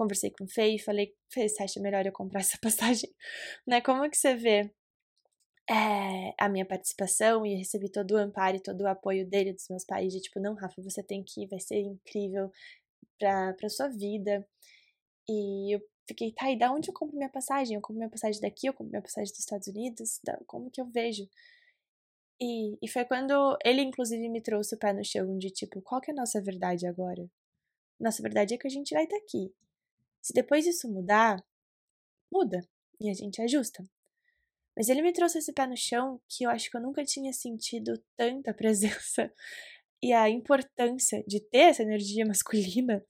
conversei 0.00 0.30
com 0.30 0.44
o 0.44 0.48
Fê 0.48 0.68
e 0.68 0.78
falei, 0.78 1.14
Fê, 1.30 1.46
você 1.48 1.62
acha 1.62 1.80
melhor 1.80 2.06
eu 2.06 2.12
comprar 2.12 2.40
essa 2.40 2.58
passagem? 2.62 3.10
Né? 3.66 3.80
Como 3.82 4.08
que 4.10 4.16
você 4.16 4.34
vê 4.34 4.72
é, 5.68 6.34
a 6.38 6.48
minha 6.48 6.66
participação 6.66 7.44
e 7.46 7.54
recebi 7.54 7.90
todo 7.90 8.12
o 8.12 8.16
amparo 8.16 8.56
e 8.56 8.62
todo 8.62 8.80
o 8.82 8.88
apoio 8.88 9.26
dele, 9.28 9.52
dos 9.52 9.68
meus 9.68 9.84
pais, 9.84 10.12
de 10.12 10.20
tipo, 10.20 10.40
não, 10.40 10.54
Rafa, 10.54 10.82
você 10.82 11.02
tem 11.02 11.22
que 11.22 11.42
ir, 11.42 11.48
vai 11.48 11.60
ser 11.60 11.80
incrível 11.80 12.50
pra, 13.18 13.52
pra 13.54 13.68
sua 13.68 13.88
vida. 13.88 14.46
E 15.28 15.76
eu 15.76 15.80
fiquei, 16.08 16.32
tá, 16.32 16.50
e 16.50 16.58
da 16.58 16.72
onde 16.72 16.90
eu 16.90 16.94
compro 16.94 17.16
minha 17.16 17.30
passagem? 17.30 17.76
Eu 17.76 17.82
compro 17.82 17.98
minha 17.98 18.10
passagem 18.10 18.40
daqui, 18.40 18.66
eu 18.68 18.74
compro 18.74 18.90
minha 18.90 19.02
passagem 19.02 19.30
dos 19.32 19.40
Estados 19.40 19.68
Unidos? 19.68 20.20
Da, 20.24 20.38
como 20.46 20.70
que 20.70 20.80
eu 20.80 20.86
vejo? 20.86 21.28
E, 22.40 22.78
e 22.82 22.88
foi 22.88 23.04
quando 23.04 23.56
ele, 23.64 23.82
inclusive, 23.82 24.28
me 24.28 24.40
trouxe 24.40 24.74
o 24.74 24.78
pé 24.78 24.92
no 24.92 25.04
chão 25.04 25.36
de 25.38 25.50
tipo, 25.50 25.82
qual 25.82 26.00
que 26.00 26.10
é 26.10 26.14
a 26.14 26.16
nossa 26.16 26.40
verdade 26.42 26.86
agora? 26.86 27.28
Nossa 28.00 28.22
verdade 28.22 28.54
é 28.54 28.58
que 28.58 28.66
a 28.66 28.70
gente 28.70 28.94
vai 28.94 29.04
estar 29.04 29.18
tá. 29.18 29.52
Se 30.20 30.32
depois 30.32 30.66
isso 30.66 30.90
mudar, 30.90 31.44
muda 32.32 32.60
e 33.00 33.08
a 33.10 33.14
gente 33.14 33.40
ajusta. 33.40 33.88
Mas 34.76 34.88
ele 34.88 35.02
me 35.02 35.12
trouxe 35.12 35.38
esse 35.38 35.52
pé 35.52 35.66
no 35.66 35.76
chão 35.76 36.20
que 36.28 36.44
eu 36.44 36.50
acho 36.50 36.70
que 36.70 36.76
eu 36.76 36.80
nunca 36.80 37.04
tinha 37.04 37.32
sentido 37.32 38.02
tanta 38.16 38.54
presença 38.54 39.32
e 40.02 40.12
a 40.12 40.28
importância 40.28 41.22
de 41.26 41.40
ter 41.40 41.70
essa 41.70 41.82
energia 41.82 42.24
masculina 42.24 43.04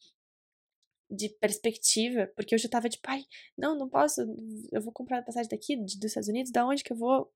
de 1.11 1.29
perspectiva, 1.29 2.31
porque 2.37 2.55
eu 2.55 2.59
já 2.59 2.69
tava 2.69 2.89
de 2.89 2.97
tipo, 2.97 3.09
pai, 3.09 3.25
não, 3.59 3.77
não 3.77 3.89
posso, 3.89 4.21
eu 4.73 4.81
vou 4.81 4.93
comprar 4.93 5.19
a 5.19 5.23
passagem 5.23 5.49
daqui, 5.51 5.77
dos 5.77 6.05
Estados 6.05 6.29
Unidos, 6.29 6.53
da 6.53 6.65
onde 6.65 6.85
que 6.85 6.93
eu 6.93 6.97
vou, 6.97 7.33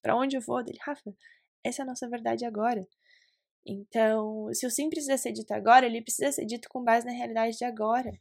para 0.00 0.16
onde 0.16 0.36
eu 0.36 0.40
vou? 0.40 0.62
Dele, 0.64 0.78
Rafa, 0.80 1.14
essa 1.62 1.82
é 1.82 1.84
a 1.84 1.86
nossa 1.86 2.08
verdade 2.08 2.46
agora. 2.46 2.86
Então, 3.66 4.48
se 4.54 4.66
o 4.66 4.70
sim 4.70 4.88
precisa 4.88 5.18
ser 5.18 5.32
dito 5.32 5.52
agora, 5.52 5.84
ele 5.86 6.00
precisa 6.00 6.32
ser 6.32 6.46
dito 6.46 6.68
com 6.70 6.82
base 6.82 7.04
na 7.04 7.12
realidade 7.12 7.58
de 7.58 7.64
agora. 7.64 8.12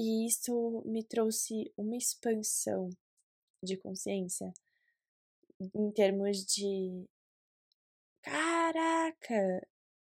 E 0.00 0.28
isso 0.28 0.80
me 0.86 1.02
trouxe 1.02 1.72
uma 1.76 1.96
expansão 1.96 2.88
de 3.60 3.76
consciência 3.76 4.54
em 5.74 5.90
termos 5.90 6.44
de 6.44 7.04
caraca, 8.22 9.66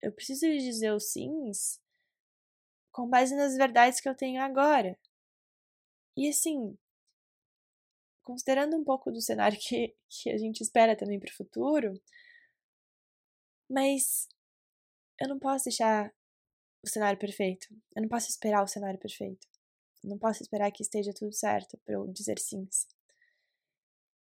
eu 0.02 0.12
preciso 0.12 0.46
dizer 0.46 0.92
os 0.92 1.10
sims 1.10 1.80
com 2.92 3.08
base 3.08 3.34
nas 3.34 3.56
verdades 3.56 4.02
que 4.02 4.08
eu 4.10 4.14
tenho 4.14 4.42
agora. 4.42 4.98
E 6.14 6.28
assim, 6.28 6.76
considerando 8.22 8.76
um 8.76 8.84
pouco 8.84 9.10
do 9.10 9.22
cenário 9.22 9.58
que, 9.58 9.96
que 10.10 10.28
a 10.28 10.36
gente 10.36 10.60
espera 10.60 10.94
também 10.94 11.18
para 11.18 11.30
o 11.30 11.36
futuro, 11.36 11.98
mas 13.66 14.28
eu 15.18 15.26
não 15.26 15.38
posso 15.38 15.64
deixar 15.64 16.12
o 16.82 16.86
cenário 16.86 17.18
perfeito. 17.18 17.66
Eu 17.96 18.02
não 18.02 18.10
posso 18.10 18.28
esperar 18.28 18.62
o 18.62 18.68
cenário 18.68 19.00
perfeito. 19.00 19.48
Não 20.02 20.18
posso 20.18 20.42
esperar 20.42 20.70
que 20.70 20.82
esteja 20.82 21.12
tudo 21.14 21.32
certo 21.32 21.78
para 21.84 21.94
eu 21.94 22.06
dizer 22.12 22.38
sim. 22.38 22.66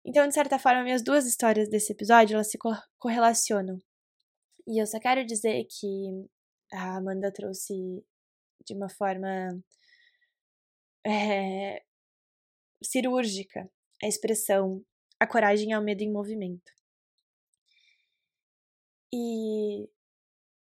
Então, 0.05 0.27
de 0.27 0.35
certa 0.35 0.59
forma, 0.59 0.83
minhas 0.83 1.03
duas 1.03 1.27
histórias 1.27 1.69
desse 1.69 1.93
episódio, 1.93 2.35
elas 2.35 2.51
se 2.51 2.59
correlacionam. 2.99 3.79
E 4.67 4.81
eu 4.81 4.87
só 4.87 4.99
quero 4.99 5.25
dizer 5.25 5.65
que 5.65 6.27
a 6.73 6.97
Amanda 6.97 7.33
trouxe 7.33 8.05
de 8.65 8.75
uma 8.75 8.89
forma 8.89 9.63
é, 11.05 11.83
cirúrgica 12.83 13.71
a 14.03 14.07
expressão 14.07 14.85
a 15.23 15.27
coragem 15.27 15.73
é 15.73 15.79
o 15.79 15.83
medo 15.83 16.03
em 16.03 16.11
movimento. 16.11 16.73
E 19.15 19.89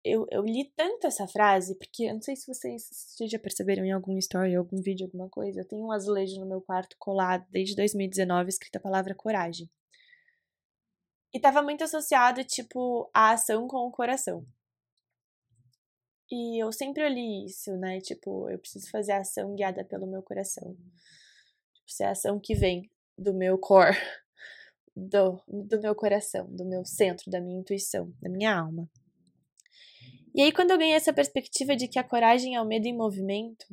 eu, 0.07 0.25
eu 0.31 0.43
li 0.43 0.71
tanto 0.75 1.07
essa 1.07 1.27
frase, 1.27 1.75
porque 1.75 2.03
eu 2.03 2.13
não 2.13 2.21
sei 2.21 2.35
se 2.35 2.47
vocês, 2.47 2.87
vocês 2.89 3.29
já 3.29 3.39
perceberam 3.39 3.85
em 3.85 3.91
algum 3.91 4.17
story, 4.17 4.55
algum 4.55 4.81
vídeo, 4.81 5.05
alguma 5.05 5.29
coisa, 5.29 5.61
eu 5.61 5.67
tenho 5.67 5.85
um 5.85 5.91
azulejo 5.91 6.39
no 6.39 6.45
meu 6.45 6.61
quarto 6.61 6.95
colado 6.97 7.45
desde 7.49 7.75
2019, 7.75 8.49
escrita 8.49 8.77
a 8.77 8.81
palavra 8.81 9.13
coragem. 9.13 9.69
E 11.33 11.39
tava 11.39 11.61
muito 11.61 11.83
associado, 11.83 12.43
tipo, 12.43 13.09
a 13.13 13.31
ação 13.31 13.67
com 13.67 13.85
o 13.87 13.91
coração. 13.91 14.45
E 16.31 16.61
eu 16.61 16.71
sempre 16.71 17.07
li 17.09 17.45
isso, 17.45 17.75
né? 17.77 17.99
Tipo, 18.01 18.49
eu 18.49 18.59
preciso 18.59 18.89
fazer 18.89 19.13
a 19.13 19.19
ação 19.19 19.55
guiada 19.55 19.83
pelo 19.85 20.07
meu 20.07 20.21
coração. 20.21 20.75
Tipo, 21.73 21.91
ser 21.91 22.03
a 22.05 22.11
ação 22.11 22.39
que 22.39 22.55
vem 22.55 22.89
do 23.17 23.33
meu 23.33 23.57
core, 23.57 23.95
do, 24.95 25.41
do 25.47 25.79
meu 25.81 25.95
coração, 25.95 26.47
do 26.53 26.65
meu 26.65 26.85
centro, 26.85 27.29
da 27.31 27.39
minha 27.39 27.59
intuição, 27.59 28.13
da 28.21 28.29
minha 28.29 28.57
alma. 28.57 28.89
E 30.37 30.41
aí, 30.43 30.51
quando 30.51 30.69
eu 30.69 30.77
ganhei 30.77 30.93
essa 30.93 31.11
perspectiva 31.11 31.75
de 31.75 31.87
que 31.87 31.97
a 31.97 32.03
coragem 32.03 32.55
é 32.55 32.61
o 32.61 32.65
medo 32.65 32.85
em 32.85 32.95
movimento, 32.95 33.65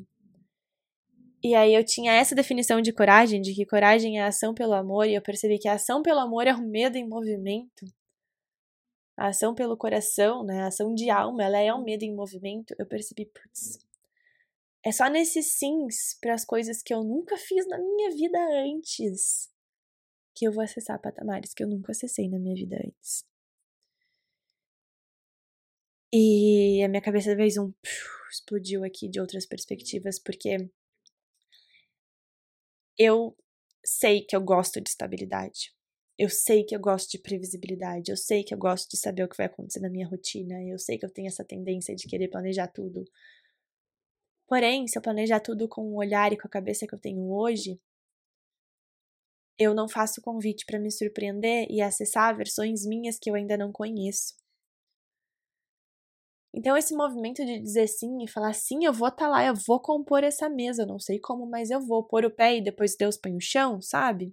e 1.42 1.54
aí 1.54 1.74
eu 1.74 1.84
tinha 1.84 2.14
essa 2.14 2.34
definição 2.34 2.80
de 2.80 2.90
coragem, 2.90 3.42
de 3.42 3.54
que 3.54 3.66
coragem 3.66 4.18
é 4.18 4.22
a 4.22 4.28
ação 4.28 4.54
pelo 4.54 4.72
amor, 4.72 5.06
e 5.06 5.14
eu 5.14 5.20
percebi 5.20 5.58
que 5.58 5.68
a 5.68 5.74
ação 5.74 6.00
pelo 6.00 6.20
amor 6.20 6.46
é 6.46 6.54
o 6.54 6.62
medo 6.62 6.96
em 6.96 7.06
movimento. 7.06 7.84
A 9.14 9.28
ação 9.28 9.54
pelo 9.54 9.76
coração, 9.76 10.42
né, 10.42 10.62
a 10.62 10.68
ação 10.68 10.94
de 10.94 11.10
alma, 11.10 11.44
ela 11.44 11.58
é 11.58 11.70
o 11.70 11.84
medo 11.84 12.02
em 12.02 12.14
movimento. 12.14 12.74
Eu 12.78 12.86
percebi, 12.86 13.26
putz, 13.26 13.78
é 14.82 14.90
só 14.90 15.10
nesses 15.10 15.58
sims 15.58 16.16
para 16.18 16.32
as 16.32 16.46
coisas 16.46 16.82
que 16.82 16.94
eu 16.94 17.04
nunca 17.04 17.36
fiz 17.36 17.68
na 17.68 17.76
minha 17.76 18.10
vida 18.10 18.38
antes 18.64 19.52
que 20.34 20.46
eu 20.46 20.52
vou 20.52 20.64
acessar 20.64 21.00
patamares 21.00 21.52
que 21.54 21.62
eu 21.62 21.68
nunca 21.68 21.92
acessei 21.92 22.28
na 22.28 22.38
minha 22.38 22.54
vida 22.54 22.76
antes. 22.76 23.24
E 26.16 26.80
a 26.84 26.88
minha 26.88 27.02
cabeça 27.02 27.34
fez 27.34 27.58
um 27.58 27.72
explodiu 28.30 28.84
aqui 28.84 29.08
de 29.08 29.18
outras 29.18 29.44
perspectivas, 29.44 30.16
porque 30.16 30.70
eu 32.96 33.36
sei 33.84 34.20
que 34.22 34.36
eu 34.36 34.40
gosto 34.40 34.80
de 34.80 34.90
estabilidade. 34.90 35.74
Eu 36.16 36.30
sei 36.30 36.62
que 36.62 36.76
eu 36.76 36.78
gosto 36.78 37.10
de 37.10 37.18
previsibilidade. 37.18 38.12
Eu 38.12 38.16
sei 38.16 38.44
que 38.44 38.54
eu 38.54 38.58
gosto 38.58 38.88
de 38.90 38.96
saber 38.96 39.24
o 39.24 39.28
que 39.28 39.36
vai 39.36 39.46
acontecer 39.46 39.80
na 39.80 39.90
minha 39.90 40.06
rotina. 40.06 40.62
Eu 40.62 40.78
sei 40.78 40.96
que 40.96 41.04
eu 41.04 41.10
tenho 41.10 41.26
essa 41.26 41.44
tendência 41.44 41.96
de 41.96 42.06
querer 42.06 42.28
planejar 42.28 42.68
tudo. 42.68 43.04
Porém, 44.46 44.86
se 44.86 44.96
eu 44.96 45.02
planejar 45.02 45.40
tudo 45.40 45.68
com 45.68 45.82
o 45.82 45.96
olhar 45.96 46.32
e 46.32 46.36
com 46.36 46.46
a 46.46 46.50
cabeça 46.50 46.86
que 46.86 46.94
eu 46.94 47.00
tenho 47.00 47.28
hoje, 47.28 47.80
eu 49.58 49.74
não 49.74 49.88
faço 49.88 50.22
convite 50.22 50.64
para 50.64 50.78
me 50.78 50.92
surpreender 50.92 51.66
e 51.68 51.80
acessar 51.80 52.36
versões 52.36 52.86
minhas 52.86 53.18
que 53.18 53.28
eu 53.28 53.34
ainda 53.34 53.56
não 53.56 53.72
conheço. 53.72 54.43
Então, 56.56 56.76
esse 56.76 56.94
movimento 56.94 57.44
de 57.44 57.58
dizer 57.58 57.88
sim 57.88 58.22
e 58.22 58.28
falar 58.28 58.52
sim, 58.52 58.84
eu 58.84 58.92
vou 58.92 59.08
estar 59.08 59.24
tá 59.24 59.28
lá, 59.28 59.44
eu 59.44 59.54
vou 59.66 59.80
compor 59.80 60.22
essa 60.22 60.48
mesa, 60.48 60.86
não 60.86 61.00
sei 61.00 61.18
como, 61.18 61.46
mas 61.46 61.68
eu 61.68 61.80
vou 61.80 62.04
pôr 62.04 62.24
o 62.24 62.30
pé 62.30 62.56
e 62.56 62.62
depois 62.62 62.94
Deus 62.96 63.16
põe 63.16 63.34
o 63.34 63.40
chão, 63.40 63.82
sabe? 63.82 64.32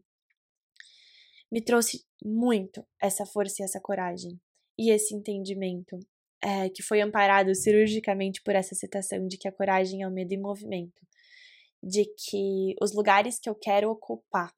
Me 1.51 1.61
trouxe 1.61 2.05
muito 2.23 2.85
essa 3.01 3.25
força 3.25 3.61
e 3.61 3.65
essa 3.65 3.79
coragem 3.81 4.39
e 4.77 4.91
esse 4.91 5.15
entendimento 5.15 5.97
é, 6.43 6.69
que 6.69 6.83
foi 6.83 7.01
amparado 7.01 7.53
cirurgicamente 7.55 8.41
por 8.43 8.55
essa 8.55 8.75
citação 8.75 9.27
de 9.27 9.37
que 9.37 9.47
a 9.47 9.51
coragem 9.51 10.03
é 10.03 10.07
o 10.07 10.11
medo 10.11 10.31
em 10.31 10.39
movimento, 10.39 11.01
de 11.81 12.05
que 12.05 12.75
os 12.79 12.93
lugares 12.93 13.39
que 13.39 13.49
eu 13.49 13.55
quero 13.55 13.89
ocupar, 13.89 14.53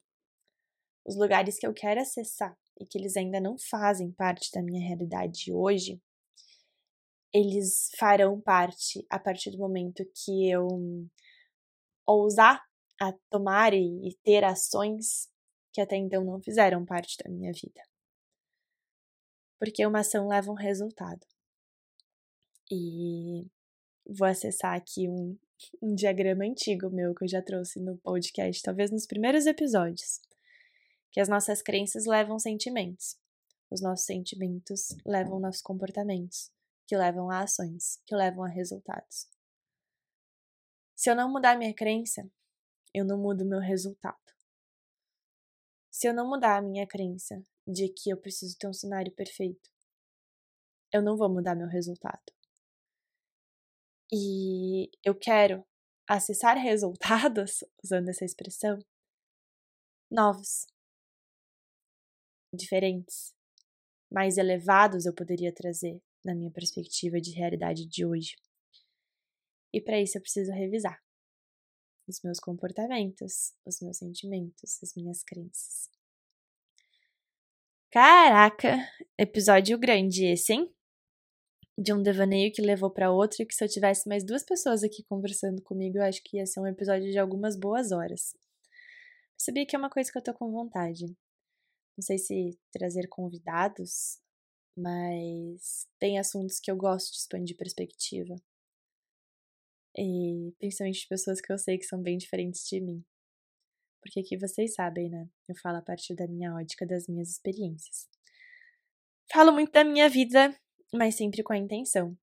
os 1.06 1.16
lugares 1.16 1.58
que 1.58 1.66
eu 1.66 1.72
quero 1.72 2.00
acessar 2.00 2.54
e 2.78 2.84
que 2.84 2.98
eles 2.98 3.16
ainda 3.16 3.40
não 3.40 3.56
fazem 3.58 4.12
parte 4.12 4.50
da 4.52 4.62
minha 4.62 4.86
realidade 4.86 5.50
hoje, 5.50 5.98
eles 7.34 7.90
farão 7.98 8.40
parte 8.40 9.04
a 9.10 9.18
partir 9.18 9.50
do 9.50 9.58
momento 9.58 10.08
que 10.14 10.48
eu 10.48 10.68
ousar 12.06 12.62
a 13.00 13.12
tomar 13.28 13.74
e, 13.74 14.16
ter 14.22 14.44
ações 14.44 15.28
que 15.72 15.80
até 15.80 15.96
então 15.96 16.24
não 16.24 16.40
fizeram 16.40 16.86
parte 16.86 17.16
da 17.22 17.28
minha 17.28 17.52
vida. 17.52 17.82
Porque 19.58 19.84
uma 19.84 20.00
ação 20.00 20.28
leva 20.28 20.48
um 20.48 20.54
resultado. 20.54 21.26
E 22.70 23.50
vou 24.06 24.28
acessar 24.28 24.76
aqui 24.76 25.08
um, 25.08 25.36
um 25.82 25.92
diagrama 25.92 26.44
antigo 26.44 26.88
meu 26.88 27.14
que 27.14 27.24
eu 27.24 27.28
já 27.28 27.42
trouxe 27.42 27.80
no 27.80 27.98
podcast, 27.98 28.62
talvez 28.62 28.92
nos 28.92 29.06
primeiros 29.06 29.46
episódios. 29.46 30.20
Que 31.10 31.18
as 31.18 31.28
nossas 31.28 31.62
crenças 31.62 32.06
levam 32.06 32.38
sentimentos. 32.38 33.18
Os 33.68 33.80
nossos 33.82 34.06
sentimentos 34.06 34.96
levam 35.04 35.40
nossos 35.40 35.62
comportamentos 35.62 36.53
que 36.86 36.96
levam 36.96 37.30
a 37.30 37.40
ações, 37.40 38.00
que 38.06 38.14
levam 38.14 38.44
a 38.44 38.48
resultados. 38.48 39.28
Se 40.94 41.10
eu 41.10 41.16
não 41.16 41.30
mudar 41.30 41.58
minha 41.58 41.74
crença, 41.74 42.30
eu 42.92 43.04
não 43.04 43.18
mudo 43.18 43.44
meu 43.44 43.58
resultado. 43.58 44.16
Se 45.90 46.06
eu 46.06 46.14
não 46.14 46.28
mudar 46.28 46.58
a 46.58 46.62
minha 46.62 46.86
crença 46.86 47.44
de 47.66 47.88
que 47.88 48.10
eu 48.10 48.16
preciso 48.16 48.56
ter 48.58 48.68
um 48.68 48.72
cenário 48.72 49.12
perfeito, 49.12 49.70
eu 50.92 51.02
não 51.02 51.16
vou 51.16 51.28
mudar 51.28 51.54
meu 51.54 51.68
resultado. 51.68 52.22
E 54.12 54.90
eu 55.02 55.14
quero 55.14 55.66
acessar 56.08 56.56
resultados, 56.58 57.64
usando 57.82 58.08
essa 58.08 58.24
expressão, 58.24 58.78
novos, 60.10 60.66
diferentes, 62.54 63.34
mais 64.10 64.38
elevados 64.38 65.06
eu 65.06 65.14
poderia 65.14 65.52
trazer 65.52 66.00
na 66.24 66.34
minha 66.34 66.50
perspectiva 66.50 67.20
de 67.20 67.32
realidade 67.32 67.86
de 67.86 68.04
hoje. 68.04 68.36
E 69.72 69.80
para 69.80 70.00
isso 70.00 70.16
eu 70.16 70.22
preciso 70.22 70.52
revisar 70.52 71.02
os 72.06 72.20
meus 72.22 72.38
comportamentos, 72.38 73.54
os 73.64 73.80
meus 73.80 73.98
sentimentos, 73.98 74.82
as 74.82 74.94
minhas 74.94 75.22
crenças. 75.22 75.90
Caraca, 77.90 78.76
episódio 79.18 79.78
grande 79.78 80.26
esse, 80.26 80.52
hein? 80.52 80.74
De 81.78 81.92
um 81.92 82.02
devaneio 82.02 82.52
que 82.52 82.62
levou 82.62 82.90
para 82.90 83.10
outro 83.10 83.42
e 83.42 83.46
que 83.46 83.54
se 83.54 83.64
eu 83.64 83.68
tivesse 83.68 84.08
mais 84.08 84.24
duas 84.24 84.44
pessoas 84.44 84.82
aqui 84.82 85.02
conversando 85.04 85.62
comigo, 85.62 85.98
eu 85.98 86.02
acho 86.02 86.22
que 86.22 86.36
ia 86.36 86.46
ser 86.46 86.60
um 86.60 86.66
episódio 86.66 87.10
de 87.10 87.18
algumas 87.18 87.56
boas 87.56 87.92
horas. 87.92 88.34
Percebi 89.36 89.66
que 89.66 89.74
é 89.74 89.78
uma 89.78 89.90
coisa 89.90 90.10
que 90.10 90.18
eu 90.18 90.22
tô 90.22 90.34
com 90.34 90.50
vontade. 90.50 91.06
Não 91.96 92.02
sei 92.02 92.18
se 92.18 92.58
trazer 92.72 93.08
convidados 93.08 94.20
mas 94.76 95.86
tem 95.98 96.18
assuntos 96.18 96.58
que 96.58 96.70
eu 96.70 96.76
gosto 96.76 97.12
de 97.12 97.18
expandir 97.18 97.56
perspectiva. 97.56 98.34
E 99.96 100.52
principalmente 100.58 101.00
de 101.00 101.08
pessoas 101.08 101.40
que 101.40 101.52
eu 101.52 101.58
sei 101.58 101.78
que 101.78 101.84
são 101.84 102.02
bem 102.02 102.18
diferentes 102.18 102.66
de 102.68 102.80
mim. 102.80 103.04
Porque 104.00 104.20
aqui 104.20 104.36
vocês 104.36 104.74
sabem, 104.74 105.08
né? 105.08 105.28
Eu 105.48 105.54
falo 105.56 105.78
a 105.78 105.82
partir 105.82 106.14
da 106.14 106.26
minha 106.26 106.54
ótica, 106.54 106.86
das 106.86 107.06
minhas 107.06 107.30
experiências. 107.30 108.08
Falo 109.32 109.52
muito 109.52 109.72
da 109.72 109.84
minha 109.84 110.08
vida, 110.08 110.54
mas 110.92 111.14
sempre 111.14 111.42
com 111.42 111.52
a 111.52 111.58
intenção 111.58 112.16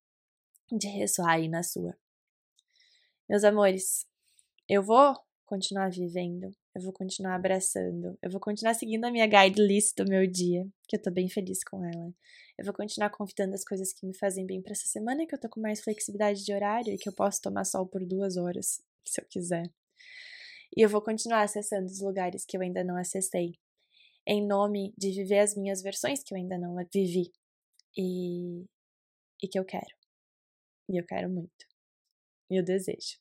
de 0.70 0.86
ressoar 0.88 1.32
aí 1.32 1.48
na 1.48 1.62
sua. 1.62 1.98
Meus 3.28 3.44
amores, 3.44 4.06
eu 4.68 4.82
vou 4.82 5.16
continuar 5.44 5.90
vivendo 5.90 6.54
eu 6.74 6.80
vou 6.80 6.92
continuar 6.92 7.34
abraçando. 7.34 8.18
Eu 8.22 8.30
vou 8.30 8.40
continuar 8.40 8.74
seguindo 8.74 9.04
a 9.04 9.10
minha 9.10 9.26
guide 9.26 9.60
list 9.60 9.94
do 9.96 10.08
meu 10.08 10.26
dia, 10.26 10.66
que 10.88 10.96
eu 10.96 11.02
tô 11.02 11.10
bem 11.10 11.28
feliz 11.28 11.62
com 11.62 11.84
ela. 11.84 12.14
Eu 12.58 12.64
vou 12.64 12.72
continuar 12.72 13.10
convidando 13.10 13.54
as 13.54 13.64
coisas 13.64 13.92
que 13.92 14.06
me 14.06 14.16
fazem 14.16 14.46
bem 14.46 14.62
para 14.62 14.72
essa 14.72 14.86
semana, 14.86 15.26
que 15.26 15.34
eu 15.34 15.40
tô 15.40 15.48
com 15.48 15.60
mais 15.60 15.82
flexibilidade 15.82 16.44
de 16.44 16.52
horário 16.52 16.92
e 16.92 16.98
que 16.98 17.08
eu 17.08 17.12
posso 17.12 17.42
tomar 17.42 17.64
sol 17.64 17.86
por 17.86 18.04
duas 18.06 18.36
horas, 18.36 18.82
se 19.06 19.20
eu 19.20 19.26
quiser. 19.28 19.70
E 20.74 20.80
eu 20.80 20.88
vou 20.88 21.02
continuar 21.02 21.42
acessando 21.42 21.86
os 21.86 22.00
lugares 22.00 22.46
que 22.46 22.56
eu 22.56 22.62
ainda 22.62 22.82
não 22.82 22.96
acessei, 22.96 23.58
em 24.26 24.46
nome 24.46 24.94
de 24.96 25.10
viver 25.10 25.40
as 25.40 25.54
minhas 25.54 25.82
versões 25.82 26.22
que 26.22 26.32
eu 26.32 26.38
ainda 26.38 26.56
não 26.56 26.76
vivi 26.92 27.30
e, 27.96 28.64
e 29.42 29.48
que 29.48 29.58
eu 29.58 29.64
quero. 29.64 29.94
E 30.88 30.98
eu 30.98 31.04
quero 31.04 31.28
muito. 31.28 31.66
E 32.50 32.56
eu 32.58 32.64
desejo. 32.64 33.18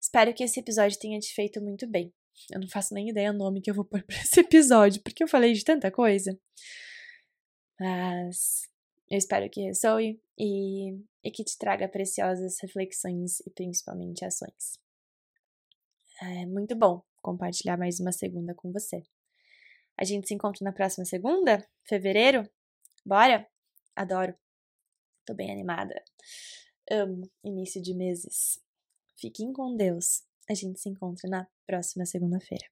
Espero 0.00 0.34
que 0.34 0.44
esse 0.44 0.60
episódio 0.60 0.98
tenha 0.98 1.18
te 1.18 1.32
feito 1.32 1.62
muito 1.62 1.86
bem 1.86 2.12
Eu 2.50 2.60
não 2.60 2.68
faço 2.68 2.94
nem 2.94 3.08
ideia 3.08 3.30
o 3.30 3.36
nome 3.36 3.60
que 3.60 3.70
eu 3.70 3.74
vou 3.74 3.84
pôr 3.84 4.02
pra 4.02 4.16
esse 4.16 4.40
episódio, 4.40 5.02
porque 5.02 5.22
eu 5.22 5.28
falei 5.28 5.52
de 5.52 5.64
tanta 5.64 5.90
coisa. 5.90 6.38
Mas 7.78 8.68
eu 9.10 9.18
espero 9.18 9.48
que 9.50 9.62
ressoe 9.62 10.20
e, 10.38 10.98
e 11.22 11.30
que 11.30 11.44
te 11.44 11.58
traga 11.58 11.88
preciosas 11.88 12.58
reflexões 12.60 13.40
e 13.40 13.50
principalmente 13.50 14.24
ações. 14.24 14.78
É 16.22 16.46
muito 16.46 16.76
bom 16.76 17.02
compartilhar 17.20 17.76
mais 17.76 17.98
uma 18.00 18.12
segunda 18.12 18.54
com 18.54 18.70
você. 18.72 19.02
A 19.96 20.04
gente 20.04 20.26
se 20.26 20.34
encontra 20.34 20.64
na 20.64 20.72
próxima 20.72 21.04
segunda, 21.04 21.66
fevereiro? 21.88 22.48
Bora? 23.04 23.48
Adoro. 23.94 24.34
Tô 25.24 25.34
bem 25.34 25.50
animada. 25.50 26.02
Amo 26.90 27.30
início 27.42 27.80
de 27.80 27.94
meses. 27.94 28.60
Fiquem 29.16 29.52
com 29.52 29.76
Deus. 29.76 30.22
A 30.48 30.54
gente 30.54 30.80
se 30.80 30.88
encontra 30.88 31.28
na 31.28 31.46
próxima 31.66 32.04
segunda-feira. 32.04 32.66